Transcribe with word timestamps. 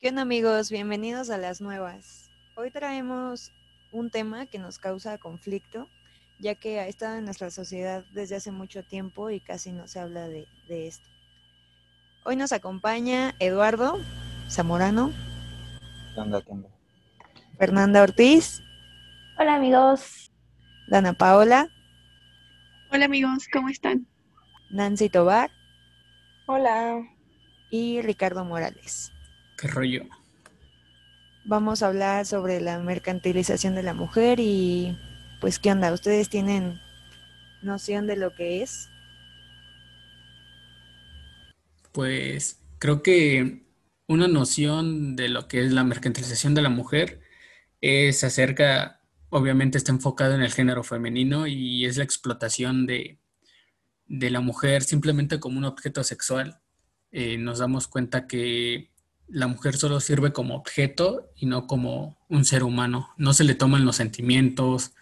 ¿Qué 0.00 0.08
onda 0.10 0.22
amigos? 0.22 0.70
Bienvenidos 0.70 1.30
a 1.30 1.38
las 1.38 1.60
nuevas. 1.60 2.30
Hoy 2.54 2.70
traemos 2.70 3.52
un 3.92 4.10
tema 4.10 4.46
que 4.46 4.58
nos 4.58 4.78
causa 4.78 5.18
conflicto, 5.18 5.88
ya 6.38 6.54
que 6.54 6.80
ha 6.80 6.86
estado 6.86 7.16
en 7.16 7.24
nuestra 7.24 7.50
sociedad 7.50 8.04
desde 8.12 8.36
hace 8.36 8.50
mucho 8.52 8.82
tiempo 8.84 9.30
y 9.30 9.40
casi 9.40 9.72
no 9.72 9.88
se 9.88 10.00
habla 10.00 10.28
de, 10.28 10.46
de 10.68 10.86
esto. 10.86 11.08
Hoy 12.24 12.36
nos 12.36 12.52
acompaña 12.52 13.34
Eduardo 13.38 13.98
Zamorano, 14.50 15.12
¿Qué 16.14 16.20
onda, 16.20 16.42
qué 16.42 16.50
onda? 16.50 16.68
Fernanda 17.58 18.02
Ortiz, 18.02 18.62
Hola 19.38 19.56
amigos. 19.56 20.30
Dana 20.88 21.12
Paola, 21.14 21.68
Hola 22.92 23.04
amigos, 23.06 23.46
¿cómo 23.52 23.68
están? 23.68 24.06
Nancy 24.70 25.08
Tobar 25.08 25.50
Hola. 26.46 27.02
y 27.70 28.00
Ricardo 28.02 28.44
Morales. 28.44 29.12
¿Qué 29.56 29.68
rollo? 29.68 30.04
Vamos 31.44 31.82
a 31.82 31.86
hablar 31.86 32.26
sobre 32.26 32.60
la 32.60 32.78
mercantilización 32.78 33.74
de 33.74 33.82
la 33.82 33.94
mujer 33.94 34.40
y 34.40 34.96
pues 35.40 35.58
qué 35.58 35.70
onda, 35.70 35.92
¿ustedes 35.92 36.28
tienen 36.28 36.80
noción 37.62 38.06
de 38.06 38.16
lo 38.16 38.34
que 38.34 38.62
es? 38.62 38.88
Pues 41.92 42.60
creo 42.78 43.02
que 43.02 43.64
una 44.08 44.28
noción 44.28 45.16
de 45.16 45.28
lo 45.28 45.48
que 45.48 45.64
es 45.64 45.72
la 45.72 45.84
mercantilización 45.84 46.54
de 46.54 46.62
la 46.62 46.68
mujer 46.68 47.20
es 47.80 48.24
acerca, 48.24 49.00
obviamente 49.30 49.78
está 49.78 49.92
enfocado 49.92 50.34
en 50.34 50.42
el 50.42 50.52
género 50.52 50.82
femenino 50.82 51.46
y 51.46 51.84
es 51.86 51.96
la 51.96 52.04
explotación 52.04 52.86
de, 52.86 53.18
de 54.06 54.30
la 54.30 54.40
mujer 54.40 54.82
simplemente 54.82 55.40
como 55.40 55.58
un 55.58 55.64
objeto 55.64 56.04
sexual. 56.04 56.60
Eh, 57.12 57.38
nos 57.38 57.58
damos 57.58 57.86
cuenta 57.88 58.26
que 58.26 58.90
la 59.28 59.46
mujer 59.46 59.76
solo 59.76 60.00
sirve 60.00 60.32
como 60.32 60.54
objeto 60.54 61.30
y 61.36 61.46
no 61.46 61.66
como 61.66 62.18
un 62.28 62.44
ser 62.44 62.62
humano. 62.62 63.10
No 63.16 63.34
se 63.34 63.44
le 63.44 63.54
toman 63.54 63.84
los 63.84 63.96
sentimientos, 63.96 64.92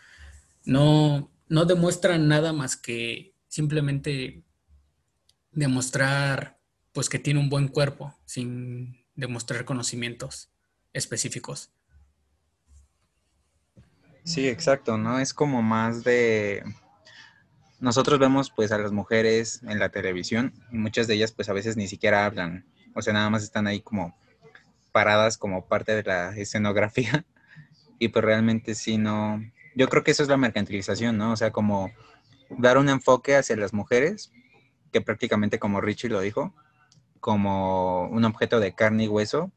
no, 0.65 1.31
no 1.49 1.65
demuestran 1.65 2.29
nada 2.29 2.53
más 2.53 2.77
que 2.77 3.35
simplemente 3.49 4.43
demostrar 5.53 6.59
pues 6.93 7.09
que 7.09 7.19
tiene 7.19 7.41
un 7.41 7.51
buen 7.51 7.69
cuerpo 7.69 8.17
sin 8.25 9.05
demostrar 9.15 9.65
conocimientos 9.65 10.51
específicos. 10.93 11.71
Sí, 14.25 14.49
exacto, 14.49 14.97
¿no? 14.97 15.19
Es 15.19 15.35
como 15.35 15.63
más 15.63 16.03
de... 16.03 16.65
Nosotros 17.81 18.19
vemos 18.19 18.51
pues 18.51 18.73
a 18.73 18.79
las 18.79 18.93
mujeres 18.93 19.61
en 19.65 19.79
la 19.79 19.91
televisión 19.91 20.55
y 20.73 20.79
muchas 20.79 21.07
de 21.07 21.15
ellas 21.15 21.33
pues 21.33 21.49
a 21.51 21.53
veces 21.53 21.77
ni 21.77 21.89
siquiera 21.89 22.25
hablan, 22.25 22.65
o 22.95 23.03
sea, 23.03 23.13
nada 23.13 23.31
más 23.31 23.43
están 23.43 23.67
ahí 23.67 23.81
como 23.81 24.17
paradas 24.93 25.39
como 25.39 25.67
parte 25.67 25.95
de 25.95 26.05
la 26.05 26.37
escenografía 26.37 27.25
y 27.99 28.09
pues 28.09 28.25
realmente 28.25 28.75
sí 28.75 28.99
no... 28.99 29.41
Yo 29.77 29.89
creo 29.89 30.05
que 30.05 30.13
eso 30.13 30.23
es 30.23 30.29
la 30.29 30.37
mercantilización, 30.37 31.19
¿no? 31.19 31.33
O 31.33 31.37
sea, 31.37 31.51
como 31.51 31.91
dar 32.51 32.79
un 32.79 32.89
enfoque 32.89 33.35
hacia 33.35 33.57
las 33.57 33.73
mujeres, 33.73 34.33
que 34.93 35.01
prácticamente 35.01 35.59
como 35.59 35.81
Richie 35.81 36.09
lo 36.09 36.21
dijo, 36.21 36.55
como 37.19 38.09
un 38.09 38.25
objeto 38.25 38.61
de 38.61 38.75
carne 38.75 39.05
y 39.05 39.09
hueso 39.09 39.51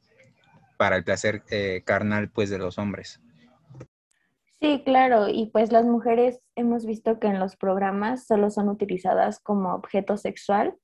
para 0.77 0.95
el 0.95 1.03
placer 1.03 1.43
eh, 1.49 1.83
carnal 1.85 2.29
pues 2.29 2.49
de 2.49 2.57
los 2.57 2.79
hombres. 2.79 3.21
Sí, 4.59 4.81
claro, 4.83 5.27
y 5.27 5.51
pues 5.51 5.71
las 5.71 5.85
mujeres 5.85 6.39
hemos 6.55 6.87
visto 6.87 7.19
que 7.19 7.27
en 7.27 7.39
los 7.39 7.55
programas 7.55 8.25
solo 8.25 8.49
son 8.49 8.69
utilizadas 8.69 9.39
como 9.39 9.75
objeto 9.75 10.17
sexual 10.17 10.75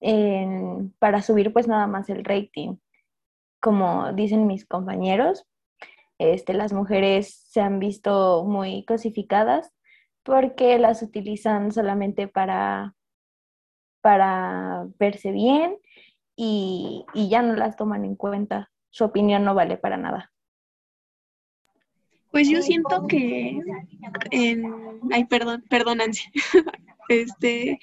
en- 0.00 0.92
para 0.98 1.22
subir 1.22 1.52
pues 1.52 1.68
nada 1.68 1.86
más 1.86 2.08
el 2.08 2.24
rating. 2.24 2.76
Como 3.60 4.12
dicen 4.12 4.46
mis 4.46 4.66
compañeros, 4.66 5.46
este, 6.18 6.54
las 6.54 6.72
mujeres 6.72 7.34
se 7.48 7.60
han 7.60 7.78
visto 7.78 8.44
muy 8.44 8.84
cosificadas 8.84 9.72
porque 10.22 10.78
las 10.78 11.02
utilizan 11.02 11.72
solamente 11.72 12.28
para, 12.28 12.94
para 14.02 14.86
verse 14.98 15.32
bien 15.32 15.78
y, 16.36 17.04
y 17.14 17.28
ya 17.28 17.42
no 17.42 17.54
las 17.54 17.76
toman 17.76 18.04
en 18.04 18.16
cuenta. 18.16 18.70
Su 18.90 19.04
opinión 19.04 19.44
no 19.44 19.54
vale 19.54 19.76
para 19.76 19.96
nada. 19.96 20.32
Pues 22.30 22.48
yo 22.48 22.62
siento 22.62 23.06
que 23.08 23.58
en... 24.30 25.00
Ay, 25.12 25.24
perdón, 25.24 25.64
perdón, 25.68 25.98
Nancy. 25.98 26.24
Este, 27.08 27.80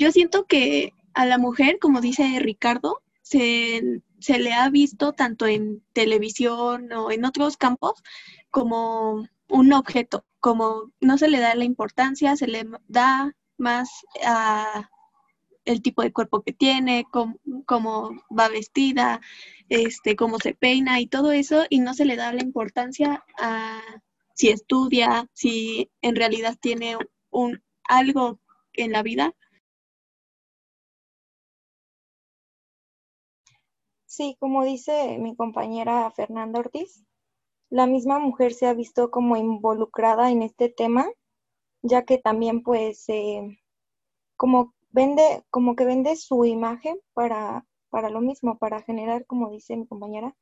yo 0.00 0.10
siento 0.10 0.44
que 0.46 0.92
a 1.18 1.26
la 1.26 1.36
mujer, 1.36 1.80
como 1.80 2.00
dice 2.00 2.38
Ricardo, 2.38 3.02
se, 3.22 4.02
se 4.20 4.38
le 4.38 4.52
ha 4.52 4.70
visto 4.70 5.14
tanto 5.14 5.48
en 5.48 5.82
televisión 5.92 6.92
o 6.92 7.10
en 7.10 7.24
otros 7.24 7.56
campos 7.56 8.00
como 8.50 9.26
un 9.48 9.72
objeto, 9.72 10.24
como 10.38 10.92
no 11.00 11.18
se 11.18 11.26
le 11.26 11.40
da 11.40 11.56
la 11.56 11.64
importancia, 11.64 12.36
se 12.36 12.46
le 12.46 12.64
da 12.86 13.34
más 13.56 13.90
a 14.24 14.88
el 15.64 15.82
tipo 15.82 16.02
de 16.02 16.12
cuerpo 16.12 16.42
que 16.44 16.52
tiene, 16.52 17.04
cómo, 17.10 17.40
cómo 17.66 18.12
va 18.30 18.48
vestida, 18.48 19.20
este, 19.68 20.14
cómo 20.14 20.38
se 20.38 20.54
peina 20.54 21.00
y 21.00 21.08
todo 21.08 21.32
eso, 21.32 21.64
y 21.68 21.80
no 21.80 21.94
se 21.94 22.04
le 22.04 22.14
da 22.14 22.32
la 22.32 22.42
importancia 22.42 23.24
a 23.40 23.82
si 24.34 24.50
estudia, 24.50 25.28
si 25.32 25.90
en 26.00 26.14
realidad 26.14 26.56
tiene 26.60 26.96
un 27.30 27.60
algo 27.88 28.38
en 28.72 28.92
la 28.92 29.02
vida. 29.02 29.34
Sí, 34.18 34.36
como 34.40 34.64
dice 34.64 35.16
mi 35.18 35.36
compañera 35.36 36.10
Fernanda 36.10 36.58
Ortiz, 36.58 37.04
la 37.70 37.86
misma 37.86 38.18
mujer 38.18 38.52
se 38.52 38.66
ha 38.66 38.74
visto 38.74 39.12
como 39.12 39.36
involucrada 39.36 40.32
en 40.32 40.42
este 40.42 40.68
tema, 40.68 41.06
ya 41.82 42.04
que 42.04 42.18
también 42.18 42.64
pues 42.64 43.08
eh, 43.10 43.60
como 44.36 44.74
vende, 44.90 45.44
como 45.50 45.76
que 45.76 45.84
vende 45.84 46.16
su 46.16 46.44
imagen 46.46 46.98
para, 47.14 47.64
para 47.90 48.10
lo 48.10 48.20
mismo, 48.20 48.58
para 48.58 48.82
generar, 48.82 49.24
como 49.24 49.50
dice 49.50 49.76
mi 49.76 49.86
compañera, 49.86 50.34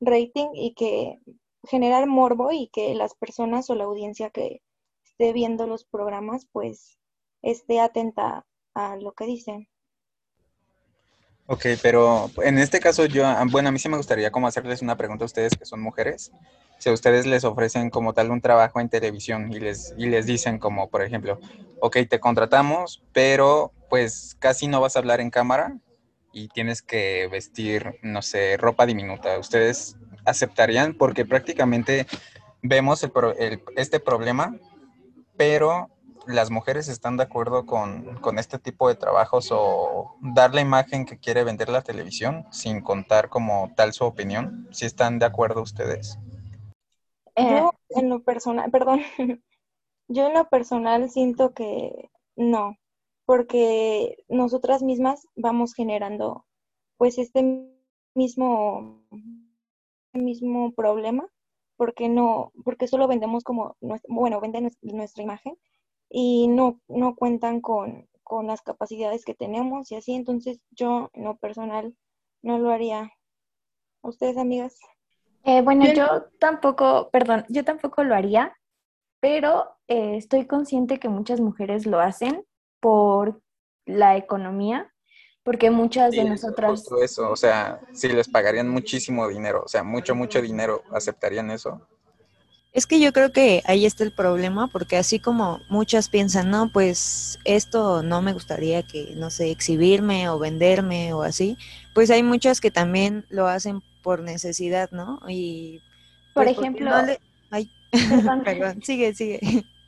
rating 0.00 0.50
y 0.52 0.74
que 0.74 1.18
generar 1.64 2.06
morbo 2.08 2.52
y 2.52 2.68
que 2.68 2.94
las 2.94 3.14
personas 3.14 3.70
o 3.70 3.74
la 3.76 3.84
audiencia 3.84 4.28
que 4.28 4.60
esté 5.06 5.32
viendo 5.32 5.66
los 5.66 5.86
programas 5.86 6.48
pues 6.52 6.98
esté 7.40 7.80
atenta 7.80 8.44
a 8.74 8.96
lo 8.96 9.12
que 9.12 9.24
dicen. 9.24 9.71
Ok, 11.46 11.66
pero 11.82 12.30
en 12.42 12.58
este 12.58 12.80
caso 12.80 13.04
yo, 13.06 13.26
ah, 13.26 13.44
bueno, 13.50 13.68
a 13.68 13.72
mí 13.72 13.78
sí 13.78 13.88
me 13.88 13.96
gustaría 13.96 14.30
como 14.30 14.46
hacerles 14.46 14.80
una 14.80 14.96
pregunta 14.96 15.24
a 15.24 15.26
ustedes 15.26 15.56
que 15.56 15.64
son 15.66 15.82
mujeres. 15.82 16.30
Si 16.78 16.88
a 16.88 16.92
ustedes 16.92 17.26
les 17.26 17.44
ofrecen 17.44 17.90
como 17.90 18.12
tal 18.14 18.30
un 18.30 18.40
trabajo 18.40 18.80
en 18.80 18.88
televisión 18.88 19.52
y 19.52 19.58
les, 19.60 19.92
y 19.98 20.06
les 20.06 20.26
dicen 20.26 20.58
como, 20.58 20.88
por 20.88 21.02
ejemplo, 21.02 21.38
ok, 21.80 21.98
te 22.08 22.20
contratamos, 22.20 23.02
pero 23.12 23.72
pues 23.90 24.36
casi 24.38 24.66
no 24.68 24.80
vas 24.80 24.96
a 24.96 25.00
hablar 25.00 25.20
en 25.20 25.30
cámara 25.30 25.76
y 26.32 26.48
tienes 26.48 26.80
que 26.80 27.28
vestir, 27.30 27.98
no 28.02 28.22
sé, 28.22 28.56
ropa 28.56 28.86
diminuta. 28.86 29.38
¿Ustedes 29.38 29.96
aceptarían? 30.24 30.94
Porque 30.94 31.26
prácticamente 31.26 32.06
vemos 32.62 33.02
el 33.02 33.12
el- 33.38 33.62
este 33.76 34.00
problema, 34.00 34.56
pero 35.36 35.88
las 36.26 36.50
mujeres 36.50 36.88
están 36.88 37.16
de 37.16 37.24
acuerdo 37.24 37.66
con, 37.66 38.16
con 38.20 38.38
este 38.38 38.58
tipo 38.58 38.88
de 38.88 38.94
trabajos 38.94 39.48
o 39.52 40.16
dar 40.20 40.54
la 40.54 40.60
imagen 40.60 41.04
que 41.04 41.18
quiere 41.18 41.44
vender 41.44 41.68
la 41.68 41.82
televisión 41.82 42.46
sin 42.50 42.80
contar 42.80 43.28
como 43.28 43.72
tal 43.76 43.92
su 43.92 44.04
opinión. 44.04 44.68
¿Si 44.72 44.86
están 44.86 45.18
de 45.18 45.26
acuerdo 45.26 45.62
ustedes? 45.62 46.18
Eh, 47.36 47.48
Yo 47.50 47.72
en 47.90 48.08
lo 48.08 48.22
personal, 48.22 48.70
perdón, 48.70 49.00
yo 50.08 50.26
en 50.26 50.34
lo 50.34 50.48
personal 50.48 51.10
siento 51.10 51.54
que 51.54 52.10
no, 52.36 52.76
porque 53.26 54.24
nosotras 54.28 54.82
mismas 54.82 55.26
vamos 55.36 55.74
generando 55.74 56.46
pues 56.98 57.18
este 57.18 57.42
mismo, 58.14 59.02
mismo 60.12 60.72
problema, 60.72 61.26
porque 61.76 62.08
no, 62.08 62.52
porque 62.64 62.86
solo 62.86 63.08
vendemos 63.08 63.44
como, 63.44 63.76
bueno, 64.08 64.40
venden 64.40 64.64
nues- 64.66 64.78
nuestra 64.82 65.22
imagen 65.22 65.56
y 66.12 66.48
no, 66.48 66.80
no 66.88 67.16
cuentan 67.16 67.60
con, 67.62 68.08
con 68.22 68.46
las 68.46 68.62
capacidades 68.62 69.24
que 69.24 69.34
tenemos 69.34 69.90
y 69.90 69.96
así, 69.96 70.14
entonces 70.14 70.60
yo 70.70 71.10
en 71.14 71.24
lo 71.24 71.36
personal 71.38 71.96
no 72.42 72.58
lo 72.58 72.70
haría. 72.70 73.10
¿Ustedes, 74.02 74.36
amigas? 74.36 74.78
Eh, 75.44 75.62
bueno, 75.62 75.86
Yo- 75.86 75.94
yo 75.94 76.24
tampoco, 76.38 77.10
perdón, 77.10 77.44
yo 77.48 77.64
tampoco 77.64 78.04
lo 78.04 78.14
haría, 78.14 78.56
pero 79.20 79.76
eh, 79.88 80.16
estoy 80.16 80.46
consciente 80.46 80.98
que 81.00 81.08
muchas 81.08 81.40
mujeres 81.40 81.86
lo 81.86 82.00
hacen 82.00 82.44
por 82.80 83.40
la 83.86 84.16
economía, 84.16 84.92
porque 85.44 85.70
muchas 85.70 86.12
de 86.14 86.22
Sí, 86.22 86.28
nosotras, 86.28 86.70
justo 86.70 87.02
eso, 87.02 87.30
o 87.30 87.36
sea, 87.36 87.80
si 87.92 88.08
les 88.08 88.28
pagarían 88.28 88.68
muchísimo 88.68 89.26
dinero, 89.28 89.62
o 89.64 89.68
sea, 89.68 89.82
mucho, 89.82 90.14
mucho 90.14 90.40
dinero, 90.40 90.82
¿aceptarían 90.92 91.50
eso? 91.50 91.80
Es 92.72 92.86
que 92.86 93.00
yo 93.00 93.12
creo 93.12 93.32
que 93.32 93.62
ahí 93.66 93.84
está 93.84 94.02
el 94.02 94.12
problema, 94.12 94.66
porque 94.68 94.96
así 94.96 95.18
como 95.18 95.60
muchas 95.68 96.08
piensan, 96.08 96.50
no, 96.50 96.70
pues 96.72 97.38
esto 97.44 98.02
no 98.02 98.22
me 98.22 98.32
gustaría 98.32 98.82
que, 98.82 99.12
no 99.14 99.28
sé, 99.28 99.50
exhibirme 99.50 100.30
o 100.30 100.38
venderme 100.38 101.12
o 101.12 101.22
así, 101.22 101.58
pues 101.94 102.10
hay 102.10 102.22
muchas 102.22 102.62
que 102.62 102.70
también 102.70 103.26
lo 103.28 103.46
hacen 103.46 103.82
por 104.02 104.22
necesidad, 104.22 104.90
¿no? 104.90 105.20
Y 105.28 105.80
por 106.32 106.44
pues, 106.44 106.56
ejemplo, 106.56 106.90
no 106.90 107.02
le- 107.02 107.20
Ay, 107.50 107.70
perdón. 108.08 108.42
perdón, 108.44 108.82
sigue, 108.82 109.14
sigue. 109.14 109.40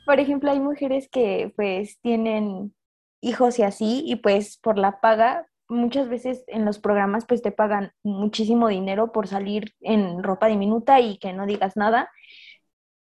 Por 0.05 0.19
ejemplo, 0.19 0.51
hay 0.51 0.59
mujeres 0.59 1.09
que 1.09 1.51
pues 1.55 1.99
tienen 2.01 2.75
hijos 3.21 3.57
y 3.57 3.63
así, 3.63 4.03
y 4.05 4.17
pues 4.17 4.57
por 4.61 4.77
la 4.77 4.99
paga, 5.01 5.47
muchas 5.67 6.07
veces 6.09 6.43
en 6.47 6.63
los 6.65 6.77
programas 6.77 7.25
pues 7.25 7.41
te 7.41 7.51
pagan 7.51 7.91
muchísimo 8.03 8.67
dinero 8.67 9.11
por 9.11 9.27
salir 9.27 9.73
en 9.81 10.21
ropa 10.21 10.45
diminuta 10.45 10.99
y 10.99 11.17
que 11.17 11.33
no 11.33 11.47
digas 11.47 11.75
nada. 11.75 12.11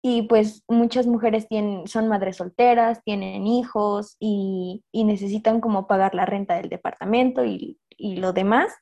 Y 0.05 0.23
pues 0.23 0.63
muchas 0.67 1.07
mujeres 1.07 1.47
tienen, 1.47 1.87
son 1.87 2.09
madres 2.09 2.35
solteras, 2.37 3.01
tienen 3.03 3.47
hijos 3.47 4.17
y, 4.19 4.83
y 4.91 5.05
necesitan 5.05 5.61
como 5.61 5.87
pagar 5.87 6.13
la 6.13 6.25
renta 6.25 6.55
del 6.57 6.67
departamento 6.69 7.45
y, 7.45 7.79
y 7.89 8.17
lo 8.17 8.33
demás. 8.33 8.73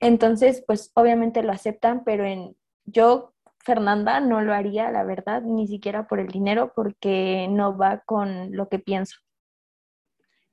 Entonces, 0.00 0.62
pues 0.66 0.92
obviamente 0.94 1.42
lo 1.42 1.52
aceptan, 1.52 2.04
pero 2.04 2.26
en 2.26 2.56
yo 2.84 3.32
Fernanda 3.58 4.20
no 4.20 4.42
lo 4.42 4.54
haría, 4.54 4.90
la 4.90 5.02
verdad, 5.02 5.42
ni 5.42 5.66
siquiera 5.66 6.06
por 6.06 6.20
el 6.20 6.28
dinero, 6.28 6.72
porque 6.76 7.48
no 7.50 7.76
va 7.76 8.02
con 8.04 8.54
lo 8.54 8.68
que 8.68 8.78
pienso. 8.78 9.16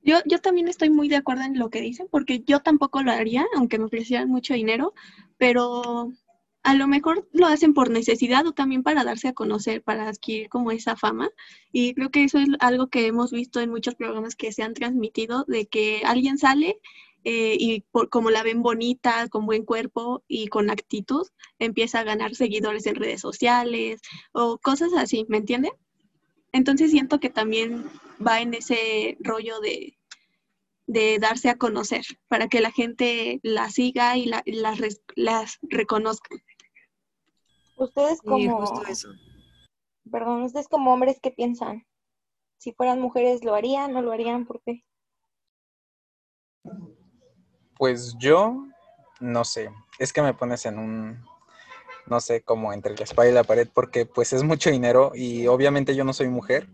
Yo, 0.00 0.18
yo 0.26 0.40
también 0.40 0.68
estoy 0.68 0.90
muy 0.90 1.08
de 1.08 1.16
acuerdo 1.16 1.44
en 1.44 1.58
lo 1.58 1.70
que 1.70 1.80
dicen, 1.80 2.08
porque 2.10 2.40
yo 2.40 2.60
tampoco 2.60 3.02
lo 3.02 3.12
haría, 3.12 3.46
aunque 3.56 3.78
me 3.78 3.84
ofrecieran 3.84 4.28
mucho 4.28 4.52
dinero, 4.52 4.92
pero 5.38 6.12
a 6.64 6.74
lo 6.74 6.88
mejor 6.88 7.28
lo 7.32 7.46
hacen 7.46 7.74
por 7.74 7.90
necesidad 7.90 8.46
o 8.46 8.52
también 8.52 8.82
para 8.82 9.04
darse 9.04 9.28
a 9.28 9.34
conocer, 9.34 9.82
para 9.82 10.08
adquirir 10.08 10.48
como 10.48 10.72
esa 10.72 10.96
fama. 10.96 11.30
Y 11.72 11.94
creo 11.94 12.10
que 12.10 12.24
eso 12.24 12.38
es 12.38 12.48
algo 12.58 12.88
que 12.88 13.06
hemos 13.06 13.30
visto 13.32 13.60
en 13.60 13.70
muchos 13.70 13.94
programas 13.94 14.34
que 14.34 14.50
se 14.50 14.62
han 14.62 14.72
transmitido, 14.74 15.44
de 15.46 15.66
que 15.66 16.02
alguien 16.04 16.38
sale 16.38 16.80
eh, 17.22 17.56
y 17.58 17.82
por, 17.90 18.08
como 18.08 18.30
la 18.30 18.42
ven 18.42 18.62
bonita, 18.62 19.28
con 19.28 19.44
buen 19.44 19.64
cuerpo 19.64 20.24
y 20.26 20.48
con 20.48 20.70
actitud, 20.70 21.26
empieza 21.58 22.00
a 22.00 22.04
ganar 22.04 22.34
seguidores 22.34 22.86
en 22.86 22.96
redes 22.96 23.20
sociales 23.20 24.00
o 24.32 24.58
cosas 24.58 24.92
así, 24.96 25.26
¿me 25.28 25.38
entienden? 25.38 25.72
Entonces 26.52 26.90
siento 26.90 27.20
que 27.20 27.30
también 27.30 27.84
va 28.26 28.40
en 28.40 28.54
ese 28.54 29.18
rollo 29.20 29.60
de, 29.60 29.98
de 30.86 31.18
darse 31.18 31.48
a 31.48 31.56
conocer 31.56 32.04
para 32.28 32.48
que 32.48 32.60
la 32.60 32.70
gente 32.70 33.40
la 33.42 33.70
siga 33.70 34.16
y 34.16 34.26
la, 34.26 34.42
las, 34.46 34.78
las 35.14 35.58
reconozca. 35.62 36.30
Ustedes 37.76 38.20
Sí, 38.20 38.26
como, 38.26 38.58
justo 38.58 38.82
eso. 38.88 39.08
perdón, 40.10 40.42
ustedes 40.42 40.68
como 40.68 40.92
hombres, 40.92 41.18
¿qué 41.20 41.30
piensan? 41.30 41.86
Si 42.58 42.72
fueran 42.72 43.00
mujeres, 43.00 43.44
¿lo 43.44 43.54
harían? 43.54 43.92
¿No 43.92 44.02
lo 44.02 44.12
harían? 44.12 44.46
¿Por 44.46 44.62
qué? 44.62 44.84
Pues 47.76 48.16
yo, 48.18 48.64
no 49.20 49.44
sé, 49.44 49.70
es 49.98 50.12
que 50.12 50.22
me 50.22 50.34
pones 50.34 50.64
en 50.66 50.78
un, 50.78 51.24
no 52.06 52.20
sé, 52.20 52.42
como 52.42 52.72
entre 52.72 52.94
la 52.94 53.04
espada 53.04 53.28
y 53.28 53.32
la 53.32 53.44
pared, 53.44 53.68
porque 53.72 54.06
pues 54.06 54.32
es 54.32 54.44
mucho 54.44 54.70
dinero 54.70 55.12
y 55.14 55.46
obviamente 55.48 55.94
yo 55.96 56.04
no 56.04 56.12
soy 56.12 56.28
mujer, 56.28 56.68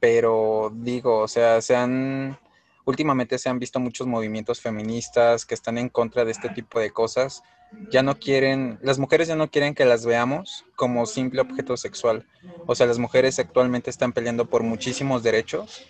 pero 0.00 0.72
digo, 0.74 1.20
o 1.20 1.28
sea, 1.28 1.60
se 1.62 1.76
han, 1.76 2.36
últimamente 2.84 3.38
se 3.38 3.48
han 3.48 3.60
visto 3.60 3.78
muchos 3.78 4.06
movimientos 4.08 4.60
feministas 4.60 5.46
que 5.46 5.54
están 5.54 5.78
en 5.78 5.88
contra 5.88 6.24
de 6.24 6.32
este 6.32 6.48
tipo 6.48 6.80
de 6.80 6.90
cosas. 6.90 7.42
Ya 7.90 8.02
no 8.02 8.18
quieren, 8.18 8.78
las 8.82 8.98
mujeres 8.98 9.28
ya 9.28 9.36
no 9.36 9.50
quieren 9.50 9.74
que 9.74 9.84
las 9.84 10.06
veamos 10.06 10.64
como 10.76 11.06
simple 11.06 11.40
objeto 11.40 11.76
sexual. 11.76 12.26
O 12.66 12.74
sea, 12.74 12.86
las 12.86 12.98
mujeres 12.98 13.38
actualmente 13.38 13.90
están 13.90 14.12
peleando 14.12 14.46
por 14.46 14.62
muchísimos 14.62 15.22
derechos 15.22 15.82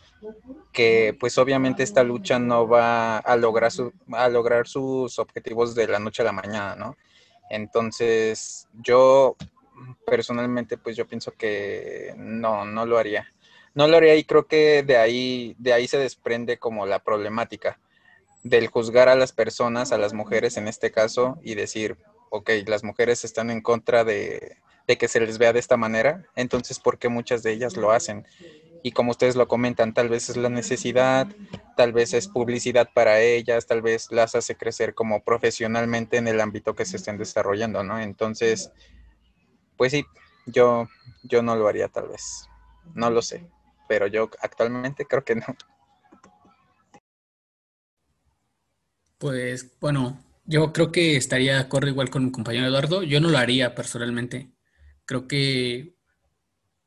que 0.73 1.17
pues 1.21 1.39
obviamente 1.39 1.83
esta 1.83 2.03
lucha 2.03 2.39
no 2.39 2.67
va 2.69 3.19
a 3.19 3.37
lograr, 3.37 3.71
su, 3.73 3.93
a 4.13 4.29
lograr 4.29 4.67
sus 4.67 5.19
objetivos 5.19 5.75
de 5.75 5.87
la 5.89 5.99
noche 5.99 6.23
a 6.23 6.27
la 6.27 6.33
mañana, 6.33 6.77
¿no? 6.77 6.97
Entonces, 7.51 8.69
yo 8.73 9.37
personalmente 10.07 10.79
pues 10.79 10.97
yo 10.97 11.07
pienso 11.07 11.33
que 11.33 12.15
no, 12.17 12.65
no 12.65 12.87
lo 12.87 12.99
haría. 12.99 13.27
No 13.75 13.87
lo 13.89 13.97
haría 13.97 14.17
y 14.17 14.25
creo 14.25 14.47
que 14.47 14.83
de 14.83 14.97
ahí, 14.97 15.55
de 15.59 15.73
ahí 15.73 15.89
se 15.89 15.99
desprende 15.99 16.59
como 16.59 16.87
la 16.87 16.99
problemática 17.01 17.79
del 18.43 18.67
juzgar 18.69 19.09
a 19.09 19.15
las 19.15 19.33
personas, 19.33 19.93
a 19.93 19.99
las 19.99 20.13
mujeres 20.13 20.57
en 20.57 20.69
este 20.69 20.91
caso, 20.91 21.39
y 21.43 21.55
decir, 21.55 21.97
ok, 22.31 22.51
las 22.67 22.85
mujeres 22.85 23.25
están 23.25 23.51
en 23.51 23.61
contra 23.61 24.05
de, 24.05 24.57
de 24.87 24.99
que 24.99 25.09
se 25.09 25.21
les 25.21 25.39
vea 25.39 25.53
de 25.53 25.61
esta 25.61 25.77
manera, 25.77 26.27
entonces, 26.35 26.79
¿por 26.79 26.99
qué 26.99 27.09
muchas 27.09 27.43
de 27.43 27.53
ellas 27.53 27.77
lo 27.77 27.93
hacen? 27.93 28.27
Y 28.83 28.93
como 28.93 29.13
ustedes 29.13 29.37
lo 29.37 29.47
comentan, 29.47 29.95
tal 29.95 30.09
vez 30.09 30.29
es 30.29 30.37
la 30.37 30.49
necesidad, 30.49 31.29
tal 31.77 31.93
vez 31.93 32.15
es 32.15 32.27
publicidad 32.27 32.89
para 32.93 33.21
ellas, 33.21 33.67
tal 33.67 33.81
vez 33.81 34.11
las 34.11 34.35
hace 34.35 34.57
crecer 34.57 34.95
como 34.95 35.23
profesionalmente 35.23 36.17
en 36.17 36.27
el 36.27 36.41
ámbito 36.41 36.75
que 36.75 36.85
se 36.85 36.97
estén 36.97 37.17
desarrollando, 37.17 37.85
¿no? 37.85 38.01
Entonces, 38.01 38.73
pues 39.77 39.93
sí, 39.93 40.05
yo, 40.47 40.89
yo 41.23 41.43
no 41.43 41.55
lo 41.55 41.69
haría 41.69 41.89
tal 41.89 42.09
vez, 42.09 42.49
no 42.95 43.09
lo 43.11 43.23
sé, 43.23 43.47
pero 43.89 44.09
yo 44.09 44.29
actualmente 44.41 45.07
creo 45.07 45.25
que 45.25 45.37
no. 45.37 45.45
Pues 49.23 49.79
bueno, 49.79 50.21
yo 50.47 50.73
creo 50.73 50.91
que 50.91 51.15
estaría 51.15 51.55
de 51.55 51.61
acuerdo 51.61 51.89
igual 51.89 52.11
con 52.11 52.25
mi 52.25 52.33
compañero 52.33 52.67
Eduardo. 52.67 53.05
Yo 53.05 53.21
no 53.21 53.29
lo 53.29 53.39
haría 53.39 53.73
personalmente. 53.73 54.51
Creo 55.05 55.29
que 55.29 55.95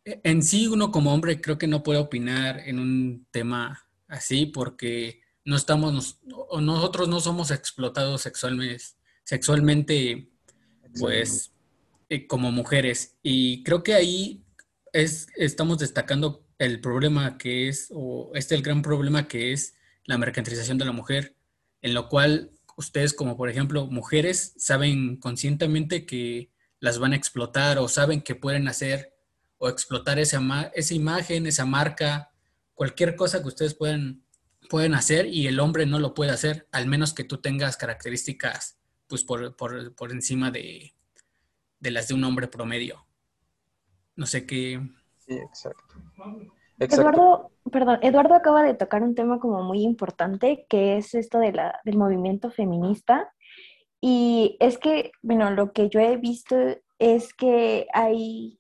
e, 0.04 0.20
en 0.22 0.44
sí 0.44 0.68
uno 0.68 0.92
como 0.92 1.14
hombre 1.14 1.40
creo 1.40 1.58
que 1.58 1.68
no 1.68 1.82
puede 1.82 2.00
opinar 2.00 2.60
en 2.66 2.80
un 2.80 3.26
tema 3.32 3.88
así 4.10 4.48
porque 4.48 5.22
no 5.46 5.56
estamos, 5.56 6.20
nosotros 6.60 7.08
no 7.08 7.22
somos 7.22 7.52
explotados 7.52 8.24
sexualmente, 8.24 8.84
sexualmente 9.24 10.30
pues 11.00 11.54
eh, 12.10 12.28
como 12.28 12.52
mujeres. 12.52 13.16
Y 13.24 13.64
creo 13.64 13.82
que 13.82 13.94
ahí 13.94 14.44
es, 14.92 15.30
estamos 15.38 15.78
destacando 15.78 16.46
el 16.60 16.82
problema 16.82 17.38
que 17.38 17.70
es, 17.70 17.88
o 17.96 18.32
este 18.34 18.56
el 18.56 18.62
gran 18.62 18.82
problema 18.82 19.26
que 19.26 19.54
es 19.54 19.76
la 20.04 20.18
mercantilización 20.18 20.78
de 20.78 20.84
la 20.84 20.92
mujer, 20.92 21.35
en 21.86 21.94
lo 21.94 22.10
cual 22.10 22.50
ustedes 22.78 23.14
como 23.14 23.38
por 23.38 23.48
ejemplo 23.48 23.86
mujeres 23.86 24.56
saben 24.58 25.18
conscientemente 25.18 26.08
que 26.08 26.50
las 26.80 26.98
van 26.98 27.14
a 27.14 27.16
explotar 27.16 27.78
o 27.78 27.88
saben 27.88 28.24
que 28.24 28.34
pueden 28.34 28.68
hacer 28.68 29.14
o 29.60 29.70
explotar 29.70 30.18
esa, 30.18 30.42
esa 30.74 30.94
imagen, 30.96 31.46
esa 31.46 31.68
marca, 31.68 32.32
cualquier 32.74 33.16
cosa 33.16 33.44
que 33.44 33.50
ustedes 33.50 33.76
pueden, 33.76 34.26
pueden 34.68 34.96
hacer 34.96 35.28
y 35.28 35.46
el 35.46 35.60
hombre 35.60 35.86
no 35.86 36.00
lo 36.00 36.16
puede 36.16 36.32
hacer, 36.32 36.68
al 36.72 36.88
menos 36.88 37.14
que 37.14 37.24
tú 37.24 37.38
tengas 37.38 37.78
características 37.78 38.80
pues 39.06 39.24
por, 39.24 39.56
por, 39.56 39.94
por 39.94 40.12
encima 40.12 40.50
de, 40.50 40.96
de 41.80 41.92
las 41.92 42.08
de 42.08 42.16
un 42.16 42.24
hombre 42.24 42.48
promedio. 42.48 43.06
No 44.16 44.26
sé 44.26 44.48
qué. 44.48 44.82
Sí, 45.20 45.36
exacto. 45.36 45.94
Eduardo, 46.80 47.52
perdón, 47.72 48.00
Eduardo 48.02 48.36
acaba 48.36 48.64
de 48.64 48.74
tocar 48.74 49.04
un 49.04 49.16
tema 49.16 49.40
como 49.40 49.64
muy 49.64 49.82
importante, 49.82 50.66
que 50.70 50.98
es 50.98 51.14
esto 51.16 51.40
de 51.40 51.54
la, 51.54 51.80
del 51.86 51.98
movimiento 51.98 52.52
feminista. 52.52 53.32
Y 54.02 54.58
es 54.60 54.78
que, 54.78 55.12
bueno, 55.24 55.50
lo 55.52 55.72
que 55.72 55.90
yo 55.90 56.00
he 56.00 56.18
visto 56.18 56.56
es 57.00 57.34
que 57.34 57.88
hay, 57.94 58.60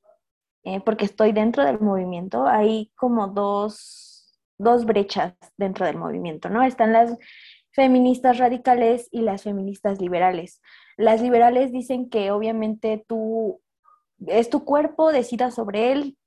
eh, 0.63 0.81
porque 0.81 1.05
estoy 1.05 1.33
dentro 1.33 1.63
del 1.63 1.79
movimiento, 1.79 2.47
hay 2.47 2.91
como 2.95 3.27
dos, 3.27 4.39
dos 4.57 4.85
brechas 4.85 5.33
dentro 5.57 5.85
del 5.85 5.97
movimiento, 5.97 6.49
¿no? 6.49 6.63
Están 6.63 6.93
las 6.93 7.17
feministas 7.73 8.37
radicales 8.37 9.09
y 9.11 9.21
las 9.21 9.43
feministas 9.43 9.99
liberales. 9.99 10.61
Las 10.97 11.21
liberales 11.21 11.71
dicen 11.71 12.09
que 12.09 12.31
obviamente 12.31 13.03
tú 13.07 13.61
es 14.27 14.49
tu 14.49 14.63
cuerpo, 14.63 15.11
decidas 15.11 15.55
sobre 15.55 15.91
él, 15.91 16.17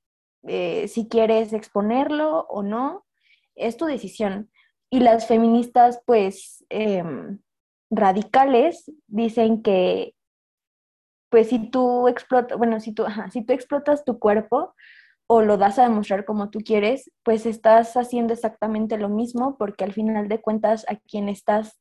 eh, 0.43 0.87
si 0.87 1.07
quieres 1.07 1.53
exponerlo 1.53 2.45
o 2.49 2.63
no, 2.63 3.05
es 3.55 3.77
tu 3.77 3.85
decisión. 3.85 4.49
Y 4.89 5.01
las 5.01 5.27
feministas, 5.27 6.01
pues, 6.05 6.65
em, 6.69 7.39
radicales 7.91 8.91
dicen 9.07 9.61
que, 9.61 10.15
pues, 11.29 11.49
si 11.49 11.69
tú 11.69 12.07
explotas, 12.07 12.57
bueno, 12.57 12.79
si 12.79 12.93
tú, 12.93 13.05
si 13.31 13.43
tú 13.43 13.53
explotas 13.53 14.03
tu 14.05 14.19
cuerpo 14.19 14.73
o 15.31 15.43
lo 15.43 15.57
das 15.57 15.77
a 15.77 15.83
demostrar 15.83 16.25
como 16.25 16.49
tú 16.49 16.59
quieres, 16.59 17.11
pues 17.23 17.45
estás 17.45 17.95
haciendo 17.95 18.33
exactamente 18.33 18.97
lo 18.97 19.09
mismo 19.09 19.57
porque 19.59 19.83
al 19.83 19.93
final 19.93 20.27
de 20.27 20.41
cuentas 20.41 20.85
a 20.89 20.95
quien 20.95 21.29
estás 21.29 21.79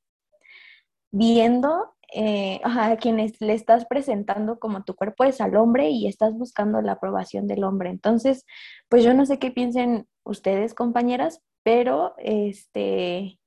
viendo, 1.11 1.95
eh, 2.15 2.61
a 2.65 2.97
quienes 2.97 3.41
le 3.41 3.53
estás 3.53 3.85
presentando 3.87 4.59
como 4.59 4.85
tu 4.85 4.95
cuerpo 4.95 5.25
es 5.25 5.41
al 5.41 5.57
hombre 5.57 5.91
y 5.91 6.07
estás 6.07 6.33
buscando 6.35 6.81
la 6.81 6.93
aprobación 6.93 7.47
del 7.47 7.65
hombre. 7.65 7.91
Entonces, 7.91 8.47
pues 8.89 9.05
yo 9.05 9.13
no 9.15 9.27
sé 9.27 9.39
qué 9.39 9.51
piensen 9.51 10.07
ustedes, 10.25 10.75
compañeras, 10.75 11.43
pero 11.63 12.15
este, 12.19 13.39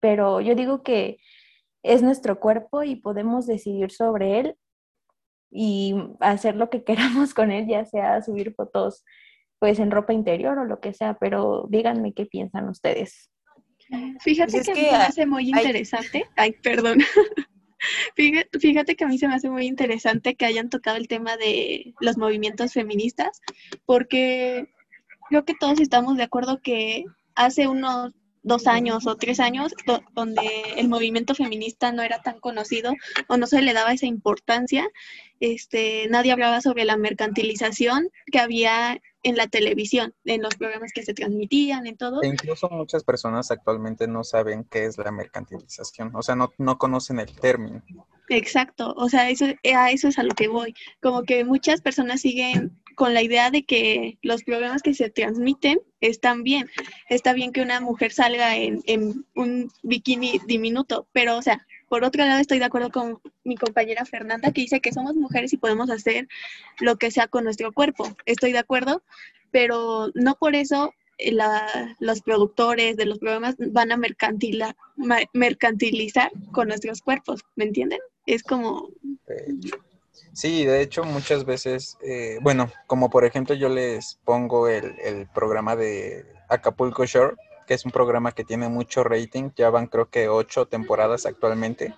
pero 0.00 0.40
yo 0.40 0.54
digo 0.54 0.82
que 0.82 1.18
es 1.82 2.02
nuestro 2.02 2.40
cuerpo 2.40 2.82
y 2.82 2.96
podemos 2.96 3.46
decidir 3.46 3.92
sobre 3.92 4.40
él 4.40 4.56
y 5.50 5.94
hacer 6.20 6.56
lo 6.56 6.70
que 6.70 6.84
queramos 6.84 7.34
con 7.34 7.50
él, 7.50 7.66
ya 7.66 7.84
sea 7.86 8.22
subir 8.22 8.54
fotos 8.54 9.04
pues 9.58 9.78
en 9.80 9.90
ropa 9.90 10.12
interior 10.12 10.58
o 10.58 10.64
lo 10.64 10.80
que 10.80 10.92
sea, 10.92 11.14
pero 11.18 11.66
díganme 11.68 12.12
qué 12.14 12.26
piensan 12.26 12.68
ustedes. 12.68 13.30
Fíjate 14.20 14.52
Pues 14.52 14.68
es 14.68 14.74
que, 14.74 14.74
que 14.74 14.82
me 14.82 14.96
hay- 14.96 15.06
hace 15.08 15.26
muy 15.26 15.48
interesante. 15.48 16.24
Ay, 16.36 16.52
perdón. 16.62 16.98
Fíjate, 18.16 18.58
fíjate 18.58 18.96
que 18.96 19.04
a 19.04 19.06
mí 19.08 19.18
se 19.18 19.28
me 19.28 19.34
hace 19.36 19.48
muy 19.48 19.66
interesante 19.66 20.34
que 20.34 20.44
hayan 20.44 20.68
tocado 20.68 20.96
el 20.96 21.06
tema 21.06 21.36
de 21.36 21.94
los 22.00 22.18
movimientos 22.18 22.72
feministas, 22.72 23.40
porque 23.86 24.66
creo 25.28 25.44
que 25.44 25.54
todos 25.54 25.78
estamos 25.80 26.16
de 26.16 26.24
acuerdo 26.24 26.60
que 26.60 27.04
hace 27.36 27.68
unos 27.68 28.12
dos 28.42 28.66
años 28.66 29.06
o 29.06 29.16
tres 29.16 29.40
años, 29.40 29.72
donde 30.14 30.42
el 30.76 30.88
movimiento 30.88 31.34
feminista 31.34 31.92
no 31.92 32.02
era 32.02 32.22
tan 32.22 32.40
conocido 32.40 32.94
o 33.28 33.36
no 33.36 33.46
se 33.46 33.62
le 33.62 33.72
daba 33.72 33.92
esa 33.92 34.06
importancia, 34.06 34.88
este, 35.40 36.08
nadie 36.08 36.32
hablaba 36.32 36.60
sobre 36.60 36.84
la 36.84 36.96
mercantilización 36.96 38.08
que 38.30 38.38
había 38.38 39.00
en 39.22 39.36
la 39.36 39.48
televisión, 39.48 40.14
en 40.24 40.42
los 40.42 40.54
programas 40.56 40.92
que 40.92 41.02
se 41.02 41.14
transmitían, 41.14 41.86
en 41.86 41.96
todo. 41.96 42.22
E 42.22 42.28
incluso 42.28 42.68
muchas 42.70 43.04
personas 43.04 43.50
actualmente 43.50 44.06
no 44.06 44.24
saben 44.24 44.64
qué 44.64 44.86
es 44.86 44.96
la 44.98 45.10
mercantilización, 45.10 46.14
o 46.14 46.22
sea, 46.22 46.36
no, 46.36 46.52
no 46.58 46.78
conocen 46.78 47.18
el 47.20 47.32
término. 47.32 47.82
Exacto, 48.28 48.94
o 48.96 49.08
sea, 49.08 49.30
eso, 49.30 49.46
a 49.74 49.90
eso 49.90 50.08
es 50.08 50.18
a 50.18 50.22
lo 50.22 50.34
que 50.34 50.48
voy. 50.48 50.74
Como 51.00 51.22
que 51.22 51.44
muchas 51.44 51.80
personas 51.80 52.20
siguen 52.20 52.78
con 52.98 53.14
la 53.14 53.22
idea 53.22 53.52
de 53.52 53.62
que 53.62 54.18
los 54.22 54.42
programas 54.42 54.82
que 54.82 54.92
se 54.92 55.08
transmiten 55.08 55.78
están 56.00 56.42
bien. 56.42 56.68
Está 57.08 57.32
bien 57.32 57.52
que 57.52 57.62
una 57.62 57.80
mujer 57.80 58.10
salga 58.10 58.56
en, 58.56 58.82
en 58.86 59.24
un 59.36 59.70
bikini 59.84 60.40
diminuto, 60.48 61.06
pero, 61.12 61.36
o 61.36 61.42
sea, 61.42 61.64
por 61.88 62.02
otro 62.02 62.24
lado 62.24 62.40
estoy 62.40 62.58
de 62.58 62.64
acuerdo 62.64 62.90
con 62.90 63.20
mi 63.44 63.54
compañera 63.54 64.04
Fernanda 64.04 64.50
que 64.50 64.62
dice 64.62 64.80
que 64.80 64.92
somos 64.92 65.14
mujeres 65.14 65.52
y 65.52 65.58
podemos 65.58 65.90
hacer 65.90 66.26
lo 66.80 66.96
que 66.96 67.12
sea 67.12 67.28
con 67.28 67.44
nuestro 67.44 67.72
cuerpo. 67.72 68.16
Estoy 68.26 68.50
de 68.50 68.58
acuerdo, 68.58 69.04
pero 69.52 70.10
no 70.14 70.34
por 70.34 70.56
eso 70.56 70.92
eh, 71.18 71.36
los 72.00 72.20
productores 72.22 72.96
de 72.96 73.06
los 73.06 73.20
programas 73.20 73.54
van 73.58 73.92
a 73.92 73.98
mercantilizar 75.32 76.32
con 76.50 76.66
nuestros 76.66 77.00
cuerpos, 77.00 77.44
¿me 77.54 77.62
entienden? 77.62 78.00
Es 78.26 78.42
como... 78.42 78.88
Sí, 80.38 80.64
de 80.64 80.82
hecho 80.82 81.02
muchas 81.02 81.44
veces, 81.44 81.98
eh, 82.00 82.38
bueno, 82.40 82.70
como 82.86 83.10
por 83.10 83.24
ejemplo 83.24 83.56
yo 83.56 83.68
les 83.68 84.20
pongo 84.24 84.68
el, 84.68 84.94
el 85.00 85.26
programa 85.26 85.74
de 85.74 86.26
Acapulco 86.48 87.04
Shore, 87.04 87.34
que 87.66 87.74
es 87.74 87.84
un 87.84 87.90
programa 87.90 88.30
que 88.30 88.44
tiene 88.44 88.68
mucho 88.68 89.02
rating, 89.02 89.50
ya 89.56 89.68
van 89.70 89.88
creo 89.88 90.10
que 90.10 90.28
ocho 90.28 90.66
temporadas 90.66 91.26
actualmente. 91.26 91.92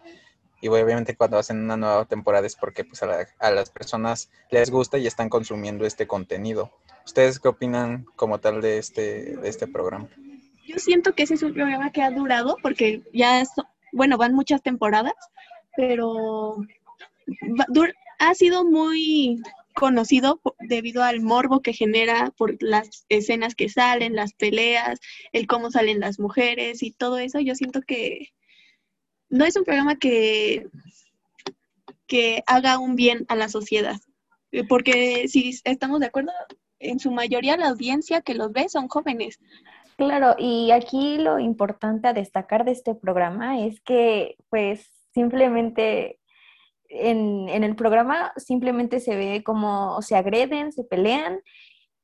Y 0.62 0.68
obviamente 0.68 1.14
cuando 1.16 1.36
hacen 1.36 1.62
una 1.62 1.76
nueva 1.76 2.06
temporada 2.06 2.46
es 2.46 2.56
porque 2.56 2.82
pues 2.82 3.02
a, 3.02 3.50
las 3.50 3.68
personas 3.68 4.30
les 4.50 4.70
gusta 4.70 4.96
y 4.96 5.06
están 5.06 5.28
consumiendo 5.28 5.84
este 5.84 6.06
contenido. 6.06 6.70
¿Ustedes 7.04 7.40
qué 7.40 7.48
opinan 7.48 8.06
como 8.16 8.40
tal 8.40 8.62
de 8.62 8.78
este, 8.78 9.36
de 9.36 9.48
este 9.50 9.66
programa? 9.66 10.08
Yo 10.66 10.78
siento 10.78 11.14
que 11.14 11.24
ese 11.24 11.34
es 11.34 11.42
un 11.42 11.52
programa 11.52 11.92
que 11.92 12.00
ha 12.00 12.10
durado 12.10 12.56
porque 12.62 13.02
ya, 13.12 13.42
bueno, 13.92 14.16
van 14.16 14.32
muchas 14.32 14.62
temporadas, 14.62 15.12
pero 15.76 16.56
ha 18.20 18.34
sido 18.34 18.64
muy 18.64 19.42
conocido 19.74 20.40
debido 20.60 21.02
al 21.02 21.22
morbo 21.22 21.62
que 21.62 21.72
genera 21.72 22.32
por 22.36 22.62
las 22.62 23.06
escenas 23.08 23.54
que 23.54 23.70
salen, 23.70 24.14
las 24.14 24.34
peleas, 24.34 25.00
el 25.32 25.46
cómo 25.46 25.70
salen 25.70 26.00
las 26.00 26.20
mujeres 26.20 26.82
y 26.82 26.92
todo 26.92 27.18
eso. 27.18 27.40
Yo 27.40 27.54
siento 27.54 27.80
que 27.80 28.28
no 29.30 29.46
es 29.46 29.56
un 29.56 29.64
programa 29.64 29.96
que, 29.96 30.68
que 32.06 32.44
haga 32.46 32.78
un 32.78 32.94
bien 32.94 33.24
a 33.28 33.36
la 33.36 33.48
sociedad. 33.48 33.98
Eh, 34.52 34.64
porque 34.68 35.26
si 35.28 35.58
estamos 35.64 36.00
de 36.00 36.06
acuerdo, 36.06 36.32
en 36.78 36.98
su 36.98 37.10
mayoría 37.10 37.56
la 37.56 37.68
audiencia 37.68 38.20
que 38.20 38.34
los 38.34 38.52
ve 38.52 38.68
son 38.68 38.88
jóvenes. 38.88 39.38
Claro, 39.96 40.34
y 40.38 40.72
aquí 40.72 41.16
lo 41.16 41.38
importante 41.38 42.08
a 42.08 42.12
destacar 42.12 42.66
de 42.66 42.72
este 42.72 42.94
programa 42.94 43.64
es 43.64 43.80
que 43.80 44.36
pues 44.50 44.90
simplemente 45.14 46.19
en, 46.90 47.48
el 47.48 47.76
programa 47.76 48.32
simplemente 48.36 49.00
se 49.00 49.16
ve 49.16 49.42
como 49.44 50.02
se 50.02 50.16
agreden, 50.16 50.72
se 50.72 50.84
pelean 50.84 51.40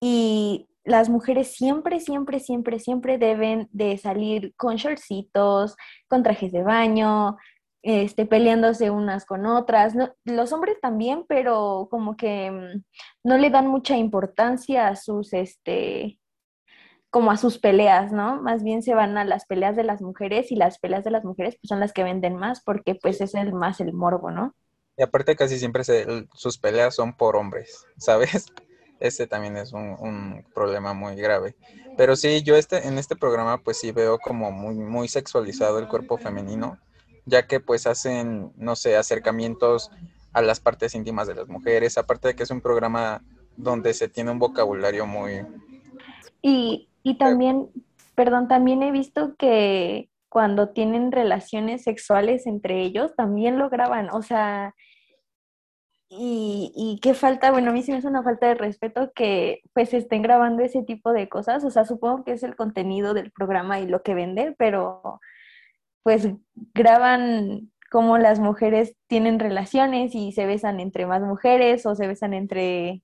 y 0.00 0.68
las 0.84 1.08
mujeres 1.08 1.52
siempre, 1.56 2.00
siempre, 2.00 2.40
siempre, 2.40 2.78
siempre 2.78 3.18
deben 3.18 3.68
de 3.72 3.98
salir 3.98 4.54
con 4.56 4.76
shortcitos, 4.76 5.76
con 6.08 6.22
trajes 6.22 6.52
de 6.52 6.62
baño, 6.62 7.36
este, 7.82 8.26
peleándose 8.26 8.90
unas 8.90 9.26
con 9.26 9.46
otras. 9.46 9.94
los 10.24 10.52
hombres 10.52 10.80
también, 10.80 11.24
pero 11.28 11.88
como 11.90 12.16
que 12.16 12.50
mm, 12.50 12.82
no 13.24 13.38
le 13.38 13.50
dan 13.50 13.66
mucha 13.68 13.96
importancia 13.96 14.88
a 14.88 14.96
sus, 14.96 15.32
este, 15.32 16.18
como 17.10 17.30
a 17.30 17.36
sus 17.36 17.58
peleas, 17.58 18.12
¿no? 18.12 18.42
Más 18.42 18.62
bien 18.62 18.82
se 18.82 18.94
van 18.94 19.16
a 19.18 19.24
las 19.24 19.46
peleas 19.46 19.76
de 19.76 19.84
las 19.84 20.02
mujeres 20.02 20.52
y 20.52 20.56
las 20.56 20.78
peleas 20.78 21.04
de 21.04 21.10
las 21.10 21.24
mujeres 21.24 21.56
pues 21.60 21.68
son 21.68 21.80
las 21.80 21.92
que 21.92 22.04
venden 22.04 22.36
más 22.36 22.62
porque 22.62 22.94
pues 22.94 23.20
es 23.20 23.34
el 23.34 23.52
más 23.54 23.80
el 23.80 23.92
morbo, 23.92 24.30
¿no? 24.30 24.54
Y 24.96 25.02
aparte 25.02 25.36
casi 25.36 25.58
siempre 25.58 25.82
sus 26.32 26.58
peleas 26.58 26.94
son 26.94 27.14
por 27.14 27.36
hombres, 27.36 27.86
¿sabes? 27.98 28.46
Este 28.98 29.26
también 29.26 29.56
es 29.56 29.72
un, 29.72 30.44
problema 30.54 30.94
muy 30.94 31.16
grave. 31.16 31.54
Pero 31.96 32.16
sí, 32.16 32.42
yo 32.42 32.56
este, 32.56 32.88
en 32.88 32.98
este 32.98 33.16
programa 33.16 33.58
pues 33.58 33.78
sí 33.78 33.92
veo 33.92 34.18
como 34.18 34.50
muy, 34.50 34.74
muy 34.74 35.08
sexualizado 35.08 35.78
el 35.78 35.88
cuerpo 35.88 36.16
femenino, 36.16 36.78
ya 37.26 37.46
que 37.46 37.60
pues 37.60 37.86
hacen, 37.86 38.52
no 38.56 38.74
sé, 38.74 38.96
acercamientos 38.96 39.90
a 40.32 40.40
las 40.42 40.60
partes 40.60 40.94
íntimas 40.94 41.26
de 41.26 41.34
las 41.34 41.48
mujeres, 41.48 41.98
aparte 41.98 42.28
de 42.28 42.36
que 42.36 42.42
es 42.42 42.50
un 42.50 42.60
programa 42.60 43.22
donde 43.56 43.94
se 43.94 44.08
tiene 44.08 44.30
un 44.30 44.38
vocabulario 44.38 45.06
muy... 45.06 45.42
Y, 46.42 46.88
y 47.02 47.18
también, 47.18 47.70
perdón, 48.14 48.46
también 48.46 48.82
he 48.82 48.92
visto 48.92 49.34
que 49.36 50.10
cuando 50.28 50.68
tienen 50.68 51.12
relaciones 51.12 51.82
sexuales 51.82 52.46
entre 52.46 52.82
ellos, 52.82 53.14
también 53.16 53.58
lo 53.58 53.70
graban, 53.70 54.10
o 54.10 54.22
sea, 54.22 54.74
y, 56.08 56.72
y 56.74 57.00
qué 57.00 57.14
falta, 57.14 57.50
bueno, 57.50 57.70
a 57.70 57.72
mí 57.72 57.82
sí 57.82 57.90
me 57.90 57.98
es 57.98 58.04
una 58.04 58.22
falta 58.22 58.46
de 58.46 58.54
respeto 58.54 59.12
que 59.14 59.62
pues 59.72 59.92
estén 59.92 60.22
grabando 60.22 60.62
ese 60.62 60.82
tipo 60.82 61.12
de 61.12 61.28
cosas, 61.28 61.64
o 61.64 61.70
sea, 61.70 61.84
supongo 61.84 62.24
que 62.24 62.32
es 62.32 62.42
el 62.42 62.54
contenido 62.54 63.12
del 63.12 63.32
programa 63.32 63.80
y 63.80 63.86
lo 63.86 64.02
que 64.02 64.14
vende, 64.14 64.54
pero 64.56 65.20
pues 66.02 66.28
graban 66.74 67.72
cómo 67.90 68.18
las 68.18 68.38
mujeres 68.38 68.94
tienen 69.08 69.40
relaciones 69.40 70.14
y 70.14 70.32
se 70.32 70.46
besan 70.46 70.78
entre 70.80 71.06
más 71.06 71.22
mujeres 71.22 71.86
o 71.86 71.94
se 71.96 72.06
besan 72.06 72.34
entre 72.34 73.02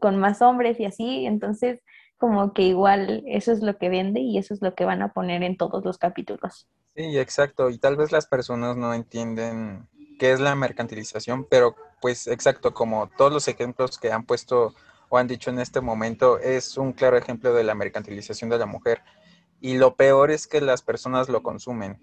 con 0.00 0.16
más 0.16 0.42
hombres 0.42 0.80
y 0.80 0.84
así, 0.84 1.26
entonces 1.26 1.82
como 2.18 2.52
que 2.52 2.62
igual 2.62 3.22
eso 3.26 3.52
es 3.52 3.62
lo 3.62 3.78
que 3.78 3.88
vende 3.88 4.20
y 4.20 4.38
eso 4.38 4.52
es 4.52 4.60
lo 4.60 4.74
que 4.74 4.84
van 4.84 5.02
a 5.02 5.12
poner 5.12 5.42
en 5.42 5.56
todos 5.56 5.84
los 5.84 5.98
capítulos. 5.98 6.68
Sí, 6.96 7.16
exacto, 7.18 7.70
y 7.70 7.78
tal 7.78 7.96
vez 7.96 8.10
las 8.12 8.26
personas 8.26 8.76
no 8.76 8.92
entienden 8.92 9.88
qué 10.18 10.32
es 10.32 10.40
la 10.40 10.54
mercantilización, 10.54 11.44
pero 11.44 11.74
pues 12.00 12.26
exacto, 12.26 12.74
como 12.74 13.08
todos 13.16 13.32
los 13.32 13.48
ejemplos 13.48 13.98
que 13.98 14.12
han 14.12 14.24
puesto 14.24 14.74
o 15.08 15.18
han 15.18 15.26
dicho 15.26 15.50
en 15.50 15.58
este 15.58 15.80
momento, 15.80 16.38
es 16.38 16.76
un 16.76 16.92
claro 16.92 17.16
ejemplo 17.16 17.54
de 17.54 17.64
la 17.64 17.74
mercantilización 17.74 18.50
de 18.50 18.58
la 18.58 18.66
mujer. 18.66 19.02
Y 19.60 19.76
lo 19.78 19.96
peor 19.96 20.30
es 20.30 20.46
que 20.46 20.60
las 20.60 20.82
personas 20.82 21.28
lo 21.28 21.42
consumen 21.42 21.98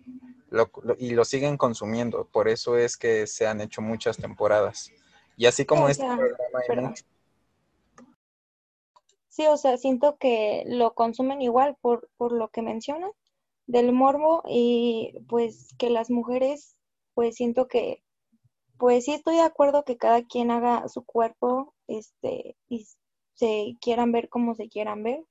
y 0.98 1.12
lo 1.12 1.24
siguen 1.24 1.58
consumiendo. 1.58 2.28
Por 2.32 2.48
eso 2.48 2.78
es 2.78 2.98
que 2.98 3.28
se 3.28 3.48
han 3.48 3.62
hecho 3.62 3.82
muchas 3.82 4.18
temporadas. 4.18 4.92
Y 5.38 5.46
así 5.46 5.66
como 5.66 5.88
este 5.88 6.04
programa 6.04 6.88
hay 6.88 6.94
Sí, 9.30 9.46
o 9.48 9.58
sea, 9.58 9.78
siento 9.78 10.18
que 10.18 10.64
lo 10.66 10.94
consumen 10.94 11.42
igual 11.42 11.76
por, 11.82 12.10
por 12.16 12.32
lo 12.32 12.48
que 12.48 12.62
mencionan 12.62 13.12
del 13.68 13.92
morbo 13.92 14.44
y 14.48 15.14
pues 15.28 15.76
que 15.78 15.90
las 15.90 16.10
mujeres, 16.10 16.78
pues 17.14 17.36
siento 17.36 17.68
que, 17.68 18.02
pues 18.78 19.06
sí 19.06 19.14
estoy 19.14 19.36
de 19.36 19.42
acuerdo 19.42 19.84
que 19.86 19.98
cada 19.98 20.24
quien 20.24 20.52
haga 20.52 20.88
su 20.90 21.04
cuerpo, 21.06 21.74
este, 21.88 22.58
y 22.68 22.88
se 23.36 23.76
quieran 23.82 24.12
ver 24.12 24.30
como 24.30 24.56
se 24.56 24.70
quieran 24.70 25.04
ver, 25.04 25.24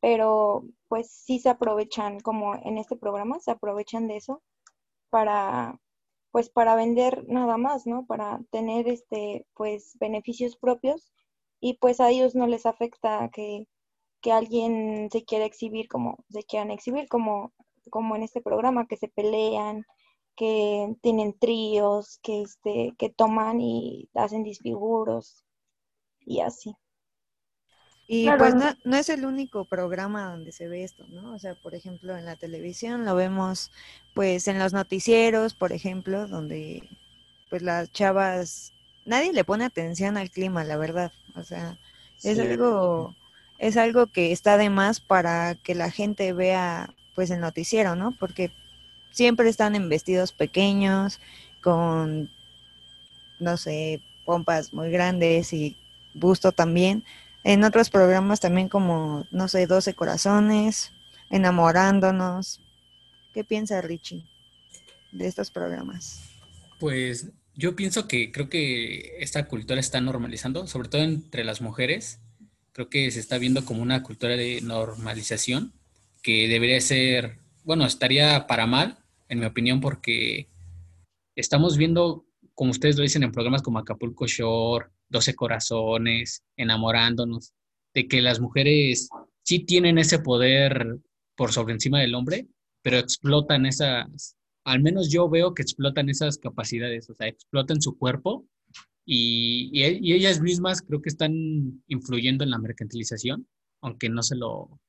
pero 0.00 0.64
pues 0.88 1.10
sí 1.10 1.38
se 1.40 1.50
aprovechan, 1.50 2.20
como 2.20 2.54
en 2.56 2.78
este 2.78 2.96
programa, 2.96 3.40
se 3.40 3.52
aprovechan 3.52 4.08
de 4.08 4.16
eso 4.16 4.42
para, 5.10 5.80
pues 6.32 6.50
para 6.50 6.76
vender 6.76 7.24
nada 7.28 7.56
más, 7.58 7.86
¿no? 7.86 8.06
Para 8.06 8.40
tener, 8.50 8.88
este, 8.88 9.46
pues 9.54 9.96
beneficios 10.00 10.56
propios 10.56 11.12
y 11.60 11.74
pues 11.78 12.00
a 12.00 12.10
ellos 12.10 12.34
no 12.34 12.46
les 12.46 12.66
afecta 12.66 13.30
que, 13.30 13.66
alguien 14.32 15.10
se 15.12 15.24
quiera 15.24 15.44
exhibir 15.44 15.86
como 15.88 16.24
se 16.30 16.42
quieran 16.44 16.70
exhibir, 16.70 17.08
como, 17.08 17.52
como 17.90 18.16
en 18.16 18.22
este 18.22 18.40
programa, 18.40 18.86
que 18.86 18.96
se 18.96 19.08
pelean, 19.08 19.84
que 20.36 20.94
tienen 21.02 21.38
tríos, 21.38 22.18
que, 22.22 22.42
este, 22.42 22.94
que 22.98 23.10
toman 23.10 23.60
y 23.60 24.08
hacen 24.14 24.42
disfiguros 24.42 25.44
y 26.20 26.40
así. 26.40 26.74
Y 28.06 28.28
pues 28.36 28.54
no, 28.54 28.74
no, 28.84 28.96
es 28.96 29.08
el 29.08 29.24
único 29.24 29.64
programa 29.64 30.30
donde 30.30 30.52
se 30.52 30.68
ve 30.68 30.84
esto, 30.84 31.06
¿no? 31.08 31.34
O 31.34 31.38
sea, 31.38 31.54
por 31.54 31.74
ejemplo, 31.74 32.16
en 32.16 32.26
la 32.26 32.36
televisión 32.36 33.06
lo 33.06 33.14
vemos 33.14 33.70
pues 34.14 34.46
en 34.46 34.58
los 34.58 34.74
noticieros, 34.74 35.54
por 35.54 35.72
ejemplo, 35.72 36.28
donde 36.28 36.86
pues 37.48 37.62
las 37.62 37.90
chavas 37.92 38.74
nadie 39.06 39.32
le 39.32 39.44
pone 39.44 39.64
atención 39.64 40.18
al 40.18 40.30
clima, 40.30 40.64
la 40.64 40.76
verdad. 40.76 41.12
O 41.34 41.44
sea, 41.44 41.78
es 42.22 42.38
algo 42.38 43.14
es 43.58 43.76
algo 43.78 44.08
que 44.08 44.32
está 44.32 44.58
de 44.58 44.68
más 44.68 45.00
para 45.00 45.54
que 45.54 45.74
la 45.74 45.90
gente 45.90 46.32
vea 46.34 46.94
pues 47.14 47.30
el 47.30 47.40
noticiero, 47.40 47.96
¿no? 47.96 48.12
Porque 48.18 48.50
siempre 49.14 49.48
están 49.48 49.76
en 49.76 49.88
vestidos 49.88 50.32
pequeños, 50.32 51.20
con, 51.62 52.28
no 53.38 53.56
sé, 53.56 54.02
pompas 54.26 54.72
muy 54.72 54.90
grandes 54.90 55.52
y 55.52 55.76
busto 56.14 56.52
también. 56.52 57.04
En 57.44 57.62
otros 57.62 57.90
programas 57.90 58.40
también 58.40 58.68
como, 58.68 59.26
no 59.30 59.48
sé, 59.48 59.66
12 59.66 59.94
corazones, 59.94 60.90
enamorándonos. 61.30 62.60
¿Qué 63.32 63.44
piensa 63.44 63.80
Richie 63.80 64.24
de 65.12 65.26
estos 65.26 65.50
programas? 65.50 66.20
Pues 66.78 67.28
yo 67.54 67.76
pienso 67.76 68.08
que 68.08 68.32
creo 68.32 68.48
que 68.48 69.16
esta 69.20 69.46
cultura 69.46 69.78
está 69.78 70.00
normalizando, 70.00 70.66
sobre 70.66 70.88
todo 70.88 71.02
entre 71.02 71.44
las 71.44 71.60
mujeres. 71.60 72.18
Creo 72.72 72.88
que 72.88 73.10
se 73.12 73.20
está 73.20 73.38
viendo 73.38 73.64
como 73.64 73.82
una 73.82 74.02
cultura 74.02 74.36
de 74.36 74.60
normalización 74.60 75.72
que 76.22 76.48
debería 76.48 76.80
ser, 76.80 77.38
bueno, 77.62 77.84
estaría 77.86 78.46
para 78.46 78.66
mal, 78.66 79.03
en 79.28 79.40
mi 79.40 79.46
opinión, 79.46 79.80
porque 79.80 80.48
estamos 81.36 81.76
viendo, 81.76 82.26
como 82.54 82.70
ustedes 82.70 82.96
lo 82.96 83.02
dicen 83.02 83.22
en 83.22 83.32
programas 83.32 83.62
como 83.62 83.78
Acapulco 83.78 84.26
Shore, 84.26 84.86
12 85.08 85.34
Corazones, 85.34 86.42
Enamorándonos, 86.56 87.52
de 87.94 88.08
que 88.08 88.20
las 88.22 88.40
mujeres 88.40 89.08
sí 89.42 89.60
tienen 89.60 89.98
ese 89.98 90.18
poder 90.18 90.98
por 91.36 91.52
sobre 91.52 91.74
encima 91.74 92.00
del 92.00 92.14
hombre, 92.14 92.48
pero 92.82 92.98
explotan 92.98 93.66
esas, 93.66 94.36
al 94.64 94.82
menos 94.82 95.10
yo 95.10 95.28
veo 95.28 95.54
que 95.54 95.62
explotan 95.62 96.08
esas 96.08 96.38
capacidades, 96.38 97.08
o 97.10 97.14
sea, 97.14 97.28
explotan 97.28 97.80
su 97.80 97.96
cuerpo 97.96 98.46
y, 99.04 99.70
y, 99.72 100.12
ellas 100.12 100.40
mismas 100.40 100.82
creo 100.82 101.02
que 101.02 101.10
están 101.10 101.82
influyendo 101.88 102.44
en 102.44 102.50
la 102.50 102.58
mercantilización, 102.58 103.46
aunque 103.80 104.08
no 104.08 104.22
se 104.22 104.36
lo, 104.36 104.80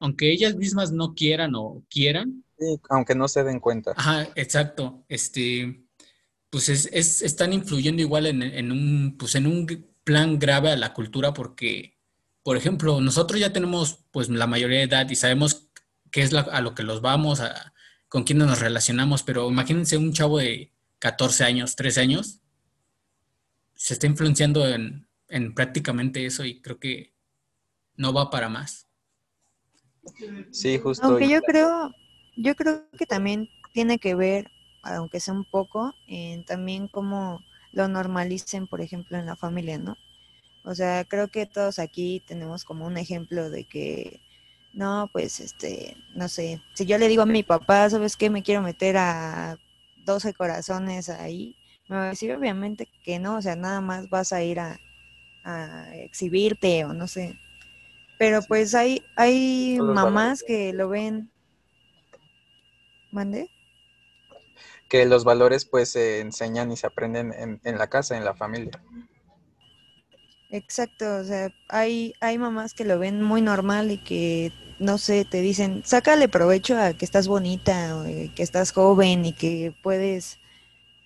aunque 0.00 0.30
ellas 0.30 0.56
mismas 0.56 0.92
no 0.92 1.14
quieran 1.14 1.54
o 1.54 1.84
quieran. 1.88 2.44
Sí, 2.58 2.80
aunque 2.88 3.14
no 3.14 3.28
se 3.28 3.44
den 3.44 3.60
cuenta. 3.60 3.92
Ajá, 3.96 4.28
exacto. 4.34 5.04
Este, 5.08 5.84
pues 6.50 6.68
es, 6.68 6.88
es, 6.92 7.22
están 7.22 7.52
influyendo 7.52 8.02
igual 8.02 8.26
en, 8.26 8.42
en, 8.42 8.72
un, 8.72 9.16
pues 9.18 9.34
en 9.34 9.46
un 9.46 9.66
plan 10.04 10.38
grave 10.38 10.70
a 10.70 10.76
la 10.76 10.92
cultura 10.92 11.32
porque, 11.32 11.98
por 12.42 12.56
ejemplo, 12.56 13.00
nosotros 13.00 13.38
ya 13.40 13.52
tenemos 13.52 14.04
pues 14.10 14.28
la 14.28 14.46
mayoría 14.46 14.78
de 14.78 14.84
edad 14.84 15.08
y 15.08 15.16
sabemos 15.16 15.70
qué 16.10 16.22
es 16.22 16.34
a 16.34 16.60
lo 16.60 16.74
que 16.74 16.82
los 16.82 17.00
vamos, 17.00 17.40
a, 17.40 17.74
con 18.08 18.24
quiénes 18.24 18.48
nos 18.48 18.60
relacionamos, 18.60 19.22
pero 19.22 19.48
imagínense 19.48 19.96
un 19.96 20.12
chavo 20.12 20.38
de 20.38 20.72
14 20.98 21.44
años, 21.44 21.76
13 21.76 22.00
años, 22.00 22.40
se 23.74 23.94
está 23.94 24.06
influenciando 24.06 24.66
en, 24.66 25.06
en 25.28 25.54
prácticamente 25.54 26.26
eso 26.26 26.44
y 26.44 26.60
creo 26.60 26.80
que 26.80 27.14
no 27.96 28.12
va 28.12 28.30
para 28.30 28.48
más. 28.48 28.88
Sí, 30.50 30.78
justo. 30.78 31.06
Aunque 31.06 31.28
yo 31.28 31.40
creo, 31.42 31.92
yo 32.38 32.54
creo 32.54 32.88
que 32.96 33.06
también 33.06 33.48
tiene 33.72 33.98
que 33.98 34.14
ver, 34.14 34.50
aunque 34.82 35.20
sea 35.20 35.34
un 35.34 35.44
poco, 35.44 35.94
en 36.06 36.44
también 36.44 36.88
cómo 36.88 37.40
lo 37.72 37.88
normalicen, 37.88 38.66
por 38.66 38.80
ejemplo, 38.80 39.18
en 39.18 39.26
la 39.26 39.36
familia, 39.36 39.78
¿no? 39.78 39.96
O 40.64 40.74
sea, 40.74 41.04
creo 41.04 41.28
que 41.28 41.46
todos 41.46 41.78
aquí 41.78 42.22
tenemos 42.26 42.64
como 42.64 42.86
un 42.86 42.96
ejemplo 42.96 43.50
de 43.50 43.64
que, 43.64 44.20
no, 44.72 45.10
pues, 45.12 45.40
este, 45.40 45.96
no 46.14 46.28
sé, 46.28 46.62
si 46.74 46.86
yo 46.86 46.98
le 46.98 47.08
digo 47.08 47.22
a 47.22 47.26
mi 47.26 47.42
papá, 47.42 47.90
¿sabes 47.90 48.16
qué? 48.16 48.30
Me 48.30 48.42
quiero 48.42 48.62
meter 48.62 48.96
a 48.96 49.58
12 50.04 50.34
corazones 50.34 51.08
ahí, 51.08 51.56
me 51.88 51.96
va 51.96 52.04
a 52.04 52.10
decir 52.10 52.32
obviamente 52.34 52.88
que 53.04 53.18
no, 53.18 53.36
o 53.36 53.42
sea, 53.42 53.56
nada 53.56 53.80
más 53.80 54.08
vas 54.10 54.32
a 54.32 54.42
ir 54.42 54.60
a, 54.60 54.78
a 55.44 55.96
exhibirte 55.96 56.84
o 56.84 56.92
no 56.92 57.08
sé. 57.08 57.38
Pero 58.18 58.42
pues 58.42 58.74
hay, 58.74 59.02
hay 59.16 59.78
mamás 59.80 60.42
que 60.42 60.72
lo 60.72 60.88
ven. 60.88 61.30
¿Mande? 63.10 63.50
Que 64.88 65.06
los 65.06 65.24
valores 65.24 65.64
pues 65.64 65.90
se 65.90 66.20
enseñan 66.20 66.72
y 66.72 66.76
se 66.76 66.86
aprenden 66.86 67.32
en, 67.32 67.60
en, 67.64 67.78
la 67.78 67.88
casa, 67.88 68.16
en 68.16 68.24
la 68.24 68.34
familia. 68.34 68.82
Exacto, 70.50 71.16
o 71.16 71.24
sea, 71.24 71.50
hay, 71.68 72.14
hay 72.20 72.38
mamás 72.38 72.72
que 72.72 72.84
lo 72.84 72.98
ven 72.98 73.22
muy 73.22 73.42
normal 73.42 73.90
y 73.90 73.98
que, 73.98 74.52
no 74.78 74.96
sé, 74.96 75.26
te 75.26 75.42
dicen, 75.42 75.82
sácale 75.84 76.28
provecho 76.28 76.78
a 76.78 76.94
que 76.94 77.04
estás 77.04 77.28
bonita, 77.28 77.98
o 77.98 78.04
que 78.04 78.42
estás 78.42 78.72
joven 78.72 79.26
y 79.26 79.34
que 79.34 79.74
puedes, 79.82 80.38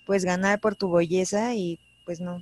pues, 0.05 0.23
ganar 0.23 0.61
por 0.61 0.75
tu 0.75 0.89
belleza 0.91 1.55
y 1.55 1.79
pues 2.05 2.21
no. 2.21 2.41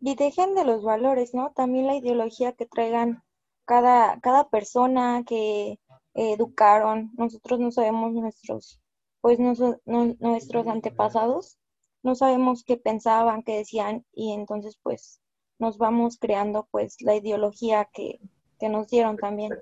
Y 0.00 0.14
dejen 0.14 0.54
de 0.54 0.64
los 0.64 0.82
valores, 0.82 1.34
¿no? 1.34 1.52
También 1.54 1.86
la 1.86 1.96
ideología 1.96 2.52
que 2.52 2.66
traigan 2.66 3.22
cada, 3.64 4.20
cada 4.20 4.48
persona 4.48 5.22
que 5.26 5.78
educaron, 6.14 7.10
nosotros 7.16 7.60
no 7.60 7.70
sabemos 7.70 8.12
nuestros, 8.12 8.80
pues 9.20 9.38
nuestros 9.38 10.66
antepasados, 10.66 11.58
no 12.02 12.14
sabemos 12.14 12.64
qué 12.64 12.76
pensaban, 12.76 13.42
qué 13.42 13.56
decían, 13.58 14.04
y 14.12 14.32
entonces 14.32 14.78
pues 14.82 15.20
nos 15.58 15.78
vamos 15.78 16.18
creando 16.18 16.68
pues 16.70 17.00
la 17.00 17.14
ideología 17.16 17.88
que, 17.92 18.20
que 18.58 18.68
nos 18.68 18.88
dieron 18.88 19.16
también. 19.16 19.52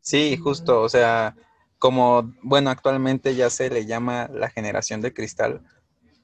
Sí, 0.00 0.36
justo, 0.36 0.82
o 0.82 0.88
sea, 0.88 1.34
como, 1.78 2.34
bueno, 2.42 2.70
actualmente 2.70 3.34
ya 3.34 3.50
se 3.50 3.70
le 3.70 3.86
llama 3.86 4.28
la 4.32 4.50
generación 4.50 5.00
de 5.00 5.12
cristal, 5.12 5.62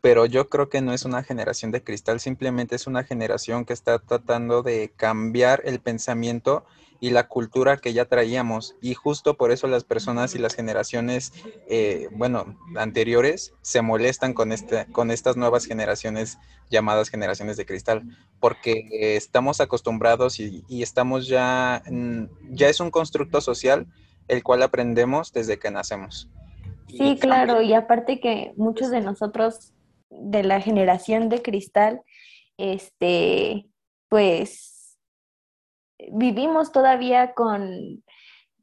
pero 0.00 0.26
yo 0.26 0.48
creo 0.48 0.68
que 0.68 0.80
no 0.80 0.92
es 0.92 1.04
una 1.04 1.22
generación 1.22 1.70
de 1.70 1.82
cristal, 1.82 2.20
simplemente 2.20 2.76
es 2.76 2.86
una 2.86 3.04
generación 3.04 3.64
que 3.64 3.72
está 3.72 3.98
tratando 3.98 4.62
de 4.62 4.92
cambiar 4.96 5.62
el 5.64 5.80
pensamiento 5.80 6.64
y 7.00 7.10
la 7.10 7.26
cultura 7.26 7.78
que 7.78 7.92
ya 7.92 8.04
traíamos. 8.04 8.76
Y 8.80 8.94
justo 8.94 9.36
por 9.36 9.50
eso 9.50 9.66
las 9.66 9.84
personas 9.84 10.34
y 10.34 10.38
las 10.38 10.54
generaciones, 10.54 11.32
eh, 11.68 12.08
bueno, 12.12 12.56
anteriores, 12.76 13.54
se 13.62 13.82
molestan 13.82 14.34
con, 14.34 14.52
este, 14.52 14.86
con 14.92 15.10
estas 15.10 15.36
nuevas 15.36 15.64
generaciones 15.64 16.38
llamadas 16.70 17.08
generaciones 17.08 17.56
de 17.56 17.66
cristal, 17.66 18.02
porque 18.38 19.16
estamos 19.16 19.60
acostumbrados 19.60 20.38
y, 20.38 20.64
y 20.68 20.82
estamos 20.82 21.26
ya, 21.26 21.82
ya 22.50 22.68
es 22.68 22.80
un 22.80 22.90
constructo 22.90 23.40
social 23.40 23.86
el 24.28 24.44
cual 24.44 24.62
aprendemos 24.62 25.32
desde 25.32 25.58
que 25.58 25.70
nacemos. 25.70 26.28
Sí, 26.88 27.18
claro, 27.20 27.62
y 27.62 27.72
aparte 27.74 28.20
que 28.20 28.52
muchos 28.56 28.90
de 28.90 29.00
nosotros 29.00 29.72
de 30.10 30.42
la 30.42 30.60
generación 30.60 31.28
de 31.28 31.42
cristal, 31.42 32.02
este, 32.56 33.66
pues 34.08 34.79
vivimos 36.12 36.72
todavía 36.72 37.34
con, 37.34 38.02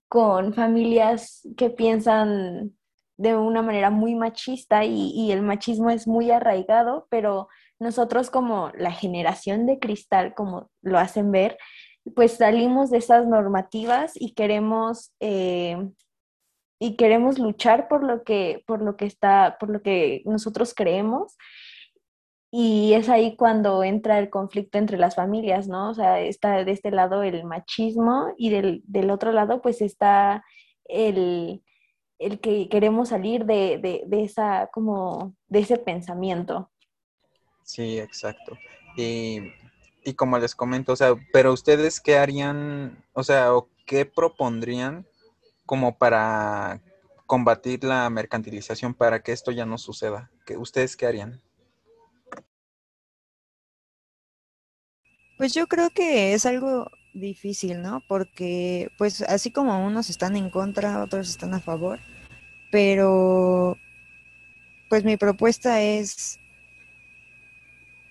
con 0.08 0.54
familias 0.54 1.47
que 1.58 1.69
piensan 1.69 2.73
de 3.17 3.36
una 3.36 3.62
manera 3.62 3.89
muy 3.89 4.15
machista 4.15 4.86
y, 4.86 5.32
el 5.32 5.41
machismo 5.41 5.89
es 5.89 6.08
muy 6.08 6.32
arraigado, 6.32 7.08
pero 7.10 7.50
nosotros 7.80 8.30
como 8.30 8.71
la 8.78 8.91
generación 8.91 9.65
de 9.65 9.80
cristal, 9.80 10.34
como 10.36 10.69
lo 10.82 11.00
hacen 11.00 11.32
ver, 11.32 11.58
pues 12.15 12.34
salimos 12.34 12.89
de 12.89 13.00
esas 13.00 13.28
normativas 13.28 14.13
y 14.15 14.34
queremos 14.34 15.13
eh, 15.19 15.78
y 16.80 16.95
queremos 16.95 17.39
luchar 17.39 17.88
por 17.88 18.04
lo 18.04 18.23
que, 18.23 18.63
por 18.67 18.82
lo 18.82 18.95
que 18.97 19.06
está, 19.06 19.58
por 19.60 19.69
lo 19.69 19.82
que 19.82 20.21
nosotros 20.26 20.73
creemos. 20.76 21.36
Y 22.49 22.93
es 22.93 23.10
ahí 23.10 23.36
cuando 23.36 23.83
entra 23.83 24.19
el 24.19 24.29
conflicto 24.29 24.77
entre 24.77 24.97
las 24.97 25.15
familias, 25.15 25.67
¿no? 25.67 25.89
O 25.89 25.93
sea, 25.93 26.21
está 26.21 26.63
de 26.63 26.71
este 26.71 26.91
lado 26.91 27.23
el 27.23 27.43
machismo 27.43 28.33
y 28.38 28.49
del, 28.49 28.81
del 28.86 29.12
otro 29.12 29.31
lado 29.31 29.62
pues 29.62 29.81
está 29.81 30.45
el, 30.86 31.62
el 32.19 32.39
que 32.39 32.69
queremos 32.69 33.10
salir 33.10 33.45
de, 33.45 33.77
de, 33.79 34.03
de, 34.07 34.23
esa, 34.23 34.69
como, 34.71 35.36
de 35.47 35.60
ese 35.60 35.77
pensamiento. 35.77 36.71
Sí, 37.63 37.99
exacto. 37.99 38.57
Y, 38.95 39.51
y 40.05 40.13
como 40.13 40.39
les 40.39 40.55
comento, 40.55 40.93
o 40.93 40.95
sea, 40.95 41.15
pero 41.33 41.51
ustedes 41.51 41.99
qué 41.99 42.17
harían, 42.17 43.03
o 43.12 43.23
sea, 43.23 43.53
o 43.53 43.69
qué 43.86 44.05
propondrían 44.05 45.05
como 45.65 45.97
para 45.97 46.81
combatir 47.27 47.83
la 47.83 48.10
mercantilización 48.10 48.93
para 48.93 49.21
que 49.21 49.33
esto 49.33 49.51
ya 49.51 49.65
no 49.65 49.77
suceda? 49.77 50.31
¿Qué, 50.45 50.57
¿Ustedes 50.57 50.95
qué 50.95 51.05
harían? 51.05 51.41
Pues 55.38 55.54
yo 55.54 55.67
creo 55.67 55.91
que 55.91 56.34
es 56.34 56.45
algo 56.45 56.91
difícil, 57.13 57.82
¿no? 57.82 58.02
Porque 58.08 58.91
pues 58.97 59.21
así 59.21 59.52
como 59.52 59.86
unos 59.86 60.10
están 60.10 60.36
en 60.36 60.50
contra, 60.50 61.04
otros 61.04 61.30
están 61.30 61.54
a 61.54 61.60
favor, 61.60 62.00
pero 62.71 63.78
pues 64.89 65.04
mi 65.04 65.17
propuesta 65.17 65.82
es 65.82 66.39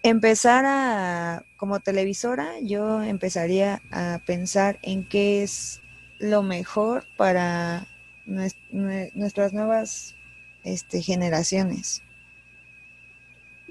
empezar 0.03 0.65
a, 0.67 1.45
como 1.57 1.81
televisora, 1.81 2.61
yo 2.61 3.03
empezaría 3.03 3.83
a 3.91 4.21
pensar 4.25 4.79
en 4.83 5.09
qué 5.09 5.43
es 5.43 5.81
lo 6.19 6.43
mejor 6.43 7.07
para 7.17 7.89
nuestras 8.27 9.53
nuevas 9.53 10.15
este, 10.65 11.03
generaciones. 11.03 12.03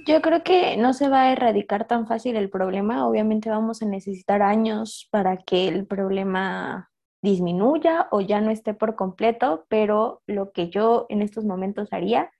Yo 0.05 0.21
creo 0.21 0.43
que 0.43 0.77
no 0.77 0.93
se 0.93 1.09
va 1.09 1.23
a 1.23 1.31
erradicar 1.31 1.87
tan 1.87 2.05
fácil 2.05 2.35
el 2.35 2.51
problema. 2.51 3.07
Obviamente 3.07 3.49
vamos 3.49 3.81
a 3.81 3.87
necesitar 3.87 4.43
años 4.43 5.07
para 5.09 5.37
que 5.37 5.67
el 5.67 5.87
problema 5.87 6.91
disminuya 7.23 8.07
o 8.11 8.21
ya 8.21 8.39
no 8.39 8.51
esté 8.51 8.75
por 8.75 8.95
completo, 8.95 9.65
pero 9.67 10.21
lo 10.27 10.51
que 10.51 10.69
yo 10.69 11.07
en 11.09 11.23
estos 11.23 11.43
momentos 11.43 11.91
haría 11.91 12.31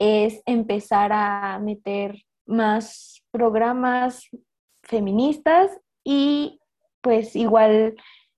es 0.00 0.42
empezar 0.46 1.12
a 1.12 1.60
meter 1.60 2.24
más 2.44 3.22
programas 3.30 4.28
feministas 4.82 5.70
y 6.02 6.58
pues 7.02 7.36
igual 7.36 7.94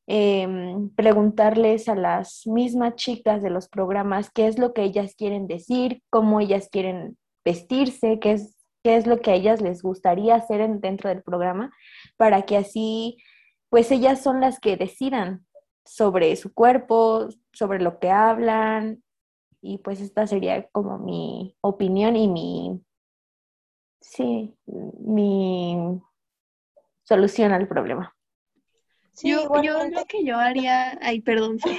em, 0.06 0.90
preguntarles 0.90 1.88
a 1.88 1.94
las 1.94 2.46
mismas 2.46 2.96
chicas 2.96 3.42
de 3.42 3.48
los 3.48 3.68
programas 3.68 4.30
qué 4.30 4.46
es 4.46 4.58
lo 4.58 4.74
que 4.74 4.82
ellas 4.82 5.14
quieren 5.16 5.46
decir, 5.46 6.02
cómo 6.10 6.40
ellas 6.40 6.68
quieren 6.70 7.16
vestirse, 7.44 8.18
qué 8.20 8.32
es, 8.32 8.57
qué 8.82 8.96
es 8.96 9.06
lo 9.06 9.20
que 9.20 9.30
a 9.30 9.34
ellas 9.34 9.60
les 9.60 9.82
gustaría 9.82 10.34
hacer 10.34 10.68
dentro 10.80 11.08
del 11.08 11.22
programa, 11.22 11.72
para 12.16 12.42
que 12.42 12.56
así, 12.56 13.18
pues 13.68 13.90
ellas 13.90 14.22
son 14.22 14.40
las 14.40 14.60
que 14.60 14.76
decidan 14.76 15.46
sobre 15.84 16.34
su 16.36 16.52
cuerpo, 16.52 17.28
sobre 17.52 17.80
lo 17.80 17.98
que 17.98 18.10
hablan, 18.10 19.02
y 19.60 19.78
pues 19.78 20.00
esta 20.00 20.26
sería 20.26 20.68
como 20.68 20.98
mi 20.98 21.56
opinión 21.60 22.16
y 22.16 22.28
mi, 22.28 22.80
sí, 24.00 24.54
mi 24.66 26.00
solución 27.04 27.52
al 27.52 27.66
problema. 27.66 28.14
Sí, 29.12 29.30
yo, 29.30 29.48
lo 29.48 30.04
que 30.04 30.24
yo 30.24 30.36
haría, 30.36 30.96
ay, 31.02 31.20
perdón, 31.20 31.58
sí. 31.64 31.76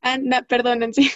Anda, 0.00 0.42
perdón, 0.42 0.94
sí. 0.94 1.10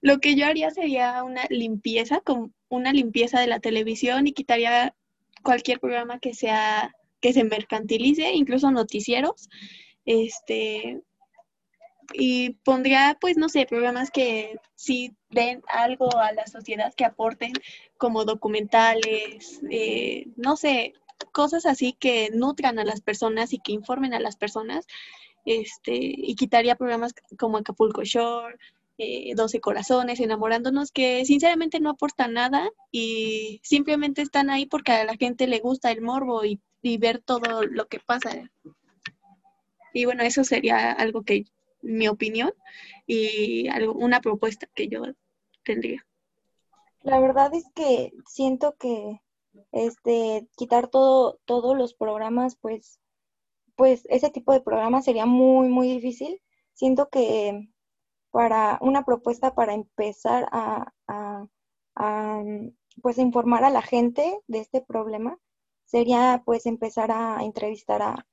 Lo 0.00 0.18
que 0.18 0.34
yo 0.34 0.46
haría 0.46 0.70
sería 0.70 1.22
una 1.22 1.44
limpieza, 1.48 2.20
con 2.20 2.54
una 2.68 2.92
limpieza 2.92 3.40
de 3.40 3.46
la 3.46 3.60
televisión 3.60 4.26
y 4.26 4.32
quitaría 4.32 4.94
cualquier 5.42 5.80
programa 5.80 6.18
que 6.18 6.34
sea 6.34 6.94
que 7.20 7.32
se 7.32 7.44
mercantilice, 7.44 8.32
incluso 8.32 8.70
noticieros, 8.70 9.48
este, 10.04 11.00
y 12.12 12.50
pondría, 12.64 13.16
pues, 13.20 13.36
no 13.36 13.48
sé, 13.48 13.66
programas 13.66 14.10
que 14.10 14.58
sí 14.74 15.14
den 15.30 15.62
algo 15.68 16.16
a 16.18 16.32
la 16.32 16.46
sociedad, 16.46 16.94
que 16.94 17.04
aporten 17.04 17.52
como 17.98 18.24
documentales, 18.24 19.60
eh, 19.70 20.26
no 20.36 20.56
sé, 20.56 20.92
cosas 21.32 21.66
así 21.66 21.92
que 21.92 22.30
nutran 22.32 22.78
a 22.78 22.84
las 22.84 23.00
personas 23.00 23.52
y 23.52 23.58
que 23.58 23.72
informen 23.72 24.14
a 24.14 24.20
las 24.20 24.36
personas, 24.36 24.86
este, 25.44 25.96
y 25.96 26.34
quitaría 26.34 26.76
programas 26.76 27.14
como 27.38 27.56
Acapulco 27.56 28.02
Shore, 28.04 28.56
eh, 28.98 29.34
12 29.34 29.60
Corazones, 29.60 30.20
Enamorándonos, 30.20 30.90
que 30.90 31.24
sinceramente 31.24 31.80
no 31.80 31.90
aportan 31.90 32.34
nada 32.34 32.70
y 32.90 33.60
simplemente 33.62 34.22
están 34.22 34.50
ahí 34.50 34.66
porque 34.66 34.92
a 34.92 35.04
la 35.04 35.16
gente 35.16 35.46
le 35.46 35.60
gusta 35.60 35.90
el 35.90 36.02
morbo 36.02 36.44
y, 36.44 36.60
y 36.82 36.98
ver 36.98 37.20
todo 37.20 37.62
lo 37.62 37.86
que 37.88 38.00
pasa. 38.00 38.50
Y 39.92 40.04
bueno, 40.04 40.22
eso 40.22 40.44
sería 40.44 40.92
algo 40.92 41.22
que, 41.22 41.44
mi 41.82 42.08
opinión, 42.08 42.52
y 43.06 43.68
algo, 43.68 43.92
una 43.92 44.20
propuesta 44.20 44.66
que 44.74 44.88
yo 44.88 45.02
tendría. 45.64 46.04
La 47.02 47.20
verdad 47.20 47.54
es 47.54 47.64
que 47.74 48.12
siento 48.26 48.74
que 48.78 49.20
este 49.72 50.46
quitar 50.56 50.88
todo 50.88 51.38
todos 51.44 51.76
los 51.76 51.94
programas 51.94 52.56
pues 52.56 53.00
pues 53.74 54.06
ese 54.10 54.28
tipo 54.30 54.52
de 54.52 54.60
programas 54.60 55.04
sería 55.06 55.24
muy 55.24 55.68
muy 55.68 55.88
difícil 55.88 56.42
siento 56.74 57.08
que 57.08 57.68
para 58.36 58.78
una 58.82 59.02
propuesta 59.02 59.54
para 59.54 59.72
empezar 59.72 60.46
a, 60.52 60.92
pues 63.00 63.16
informar 63.16 63.64
a 63.64 63.70
la 63.70 63.80
gente 63.80 64.38
de 64.46 64.58
este 64.58 64.82
problema 64.82 65.38
sería 65.86 66.42
pues 66.44 66.66
empezar 66.66 67.10
a 67.10 67.42
entrevistar 67.42 68.02
a, 68.02 68.26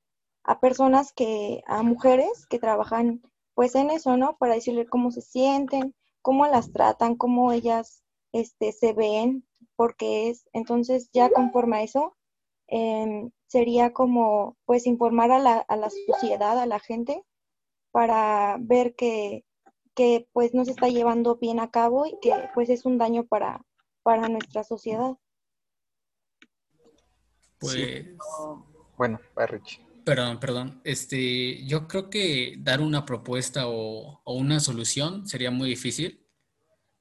a 0.43 0.59
personas 0.59 1.13
que 1.13 1.63
a 1.67 1.83
mujeres 1.83 2.45
que 2.49 2.59
trabajan 2.59 3.21
pues 3.53 3.75
en 3.75 3.91
eso 3.91 4.17
no 4.17 4.35
para 4.35 4.55
decirle 4.55 4.85
cómo 4.85 5.09
se 5.11 5.21
sienten 5.21 5.95
cómo 6.21 6.47
las 6.47 6.73
tratan 6.73 7.15
cómo 7.15 7.53
ellas 7.53 8.03
este 8.33 8.73
se 8.73 8.91
ven 8.91 9.45
porque 9.77 10.29
es, 10.29 10.49
entonces 10.51 11.09
ya 11.13 11.29
conforme 11.29 11.77
a 11.77 11.83
eso, 11.83 12.17
em, 12.67 13.31
sería 13.47 13.93
como 13.93 14.57
pues 14.65 14.85
informar 14.85 15.31
a 15.31 15.39
la, 15.39 15.57
a 15.59 15.75
la, 15.77 15.89
sociedad, 15.89 16.59
a 16.59 16.65
la 16.65 16.79
gente, 16.79 17.23
para 17.91 18.57
ver 18.59 18.95
que, 18.95 19.45
que 19.95 20.27
pues 20.33 20.53
no 20.53 20.65
se 20.65 20.71
está 20.71 20.87
llevando 20.87 21.37
bien 21.37 21.59
a 21.59 21.71
cabo 21.71 22.05
y 22.05 22.17
que 22.21 22.33
pues 22.53 22.69
es 22.69 22.85
un 22.85 22.97
daño 22.97 23.25
para, 23.25 23.65
para 24.01 24.29
nuestra 24.29 24.63
sociedad. 24.63 25.17
Pues... 27.59 28.05
Bueno, 28.97 29.19
Rich. 29.35 29.81
Perdón, 30.05 30.39
perdón. 30.39 30.81
Este, 30.83 31.65
yo 31.65 31.87
creo 31.87 32.09
que 32.09 32.55
dar 32.59 32.81
una 32.81 33.05
propuesta 33.05 33.67
o, 33.67 34.21
o 34.23 34.33
una 34.33 34.59
solución 34.59 35.27
sería 35.27 35.49
muy 35.49 35.69
difícil 35.69 36.23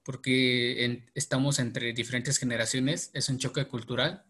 porque 0.05 1.05
estamos 1.15 1.59
entre 1.59 1.93
diferentes 1.93 2.39
generaciones, 2.39 3.11
es 3.15 3.29
un 3.29 3.39
choque 3.39 3.67
cultural. 3.67 4.25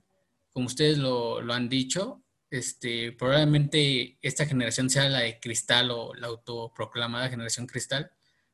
Como 0.53 0.67
ustedes 0.67 0.99
lo, 0.99 1.41
lo, 1.41 1.55
han 1.55 1.69
dicho, 1.69 2.23
este, 2.51 3.13
probablemente 3.13 4.19
esta 4.21 4.45
generación 4.45 4.91
sea 4.91 5.09
la 5.09 5.21
de 5.21 5.41
cristal 5.41 5.91
o 5.91 6.15
la 6.15 6.27
autoproclamada 6.27 7.31
generación 7.31 7.67
cristal, 7.67 8.13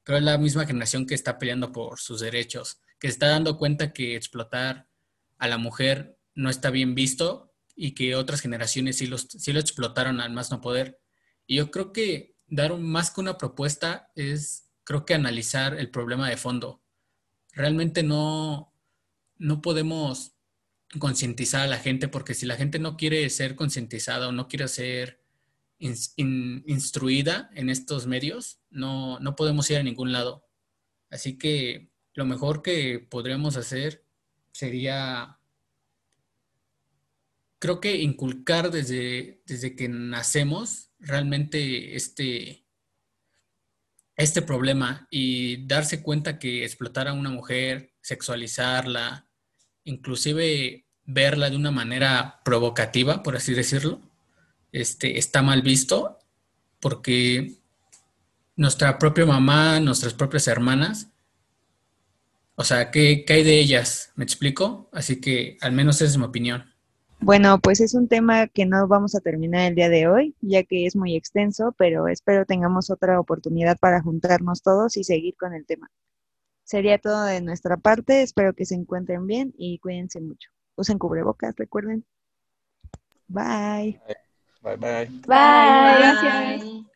pero 0.08 0.16
es 0.16 0.24
la 0.24 0.38
misma 0.38 0.64
generación 0.64 1.04
que 1.04 1.14
está 1.14 1.36
peleando 1.36 1.70
por 1.70 2.00
sus 2.00 2.20
derechos, 2.20 2.80
que 2.98 3.08
está 3.08 3.28
dando 3.28 3.58
cuenta 3.58 3.92
que 3.92 4.16
explotar 4.16 4.88
a 5.36 5.48
la 5.48 5.58
mujer 5.58 6.16
no 6.34 6.48
está 6.48 6.70
bien 6.70 6.94
visto 6.94 7.52
y 7.76 7.94
que 7.94 8.16
otras 8.16 8.40
generaciones 8.40 8.96
sí, 8.96 9.10
sí 9.28 9.52
lo 9.52 9.60
explotaron 9.60 10.22
al 10.22 10.32
más 10.32 10.50
no 10.50 10.62
poder. 10.62 10.98
Y 11.46 11.56
yo 11.56 11.70
creo 11.70 11.92
que 11.92 12.34
dar 12.46 12.74
más 12.78 13.10
que 13.10 13.20
una 13.20 13.36
propuesta 13.36 14.10
es, 14.14 14.70
creo 14.82 15.04
que 15.04 15.12
analizar 15.12 15.78
el 15.78 15.90
problema 15.90 16.30
de 16.30 16.38
fondo 16.38 16.82
realmente 17.52 18.02
no, 18.02 18.72
no 19.36 19.60
podemos 19.60 20.38
concientizar 20.98 21.60
a 21.60 21.66
la 21.66 21.76
gente 21.76 22.08
porque 22.08 22.32
si 22.32 22.46
la 22.46 22.56
gente 22.56 22.78
no 22.78 22.96
quiere 22.96 23.28
ser 23.28 23.56
concientizada 23.56 24.28
o 24.28 24.32
no 24.32 24.48
quiere 24.48 24.68
ser 24.68 25.17
instruida 25.78 27.50
en 27.54 27.70
estos 27.70 28.06
medios, 28.06 28.60
no, 28.70 29.18
no 29.20 29.36
podemos 29.36 29.70
ir 29.70 29.78
a 29.78 29.82
ningún 29.82 30.12
lado. 30.12 30.44
Así 31.10 31.38
que 31.38 31.90
lo 32.14 32.26
mejor 32.26 32.62
que 32.62 32.98
podríamos 32.98 33.56
hacer 33.56 34.04
sería, 34.52 35.38
creo 37.58 37.80
que 37.80 37.96
inculcar 37.96 38.70
desde, 38.70 39.42
desde 39.46 39.76
que 39.76 39.88
nacemos 39.88 40.90
realmente 40.98 41.94
este, 41.94 42.66
este 44.16 44.42
problema 44.42 45.06
y 45.10 45.64
darse 45.66 46.02
cuenta 46.02 46.40
que 46.40 46.64
explotar 46.64 47.06
a 47.06 47.12
una 47.12 47.30
mujer, 47.30 47.94
sexualizarla, 48.00 49.30
inclusive 49.84 50.88
verla 51.04 51.50
de 51.50 51.56
una 51.56 51.70
manera 51.70 52.40
provocativa, 52.44 53.22
por 53.22 53.36
así 53.36 53.54
decirlo, 53.54 54.07
este, 54.72 55.18
está 55.18 55.42
mal 55.42 55.62
visto 55.62 56.18
porque 56.80 57.58
nuestra 58.56 58.98
propia 58.98 59.26
mamá, 59.26 59.80
nuestras 59.80 60.14
propias 60.14 60.48
hermanas, 60.48 61.08
o 62.54 62.64
sea, 62.64 62.90
¿qué, 62.90 63.24
¿qué, 63.24 63.34
hay 63.34 63.44
de 63.44 63.58
ellas? 63.60 64.12
¿Me 64.16 64.24
explico? 64.24 64.88
Así 64.92 65.20
que 65.20 65.56
al 65.60 65.72
menos 65.72 65.96
esa 65.96 66.06
es 66.06 66.18
mi 66.18 66.24
opinión. 66.24 66.64
Bueno, 67.20 67.58
pues 67.58 67.80
es 67.80 67.94
un 67.94 68.08
tema 68.08 68.46
que 68.46 68.64
no 68.64 68.86
vamos 68.86 69.14
a 69.14 69.20
terminar 69.20 69.68
el 69.68 69.74
día 69.74 69.88
de 69.88 70.06
hoy, 70.08 70.36
ya 70.40 70.62
que 70.62 70.86
es 70.86 70.94
muy 70.94 71.16
extenso, 71.16 71.74
pero 71.76 72.06
espero 72.06 72.46
tengamos 72.46 72.90
otra 72.90 73.18
oportunidad 73.18 73.76
para 73.78 74.00
juntarnos 74.00 74.62
todos 74.62 74.96
y 74.96 75.04
seguir 75.04 75.36
con 75.36 75.52
el 75.52 75.66
tema. 75.66 75.90
Sería 76.62 76.98
todo 76.98 77.24
de 77.24 77.40
nuestra 77.40 77.76
parte, 77.76 78.22
espero 78.22 78.54
que 78.54 78.66
se 78.66 78.74
encuentren 78.74 79.26
bien 79.26 79.52
y 79.56 79.78
cuídense 79.78 80.20
mucho. 80.20 80.50
Usen 80.76 80.98
cubrebocas, 80.98 81.56
recuerden. 81.56 82.04
Bye. 84.62 84.76
Bye 84.76 84.76
bye. 84.76 85.10
Bye. 85.26 85.94
Gracias. 85.96 86.78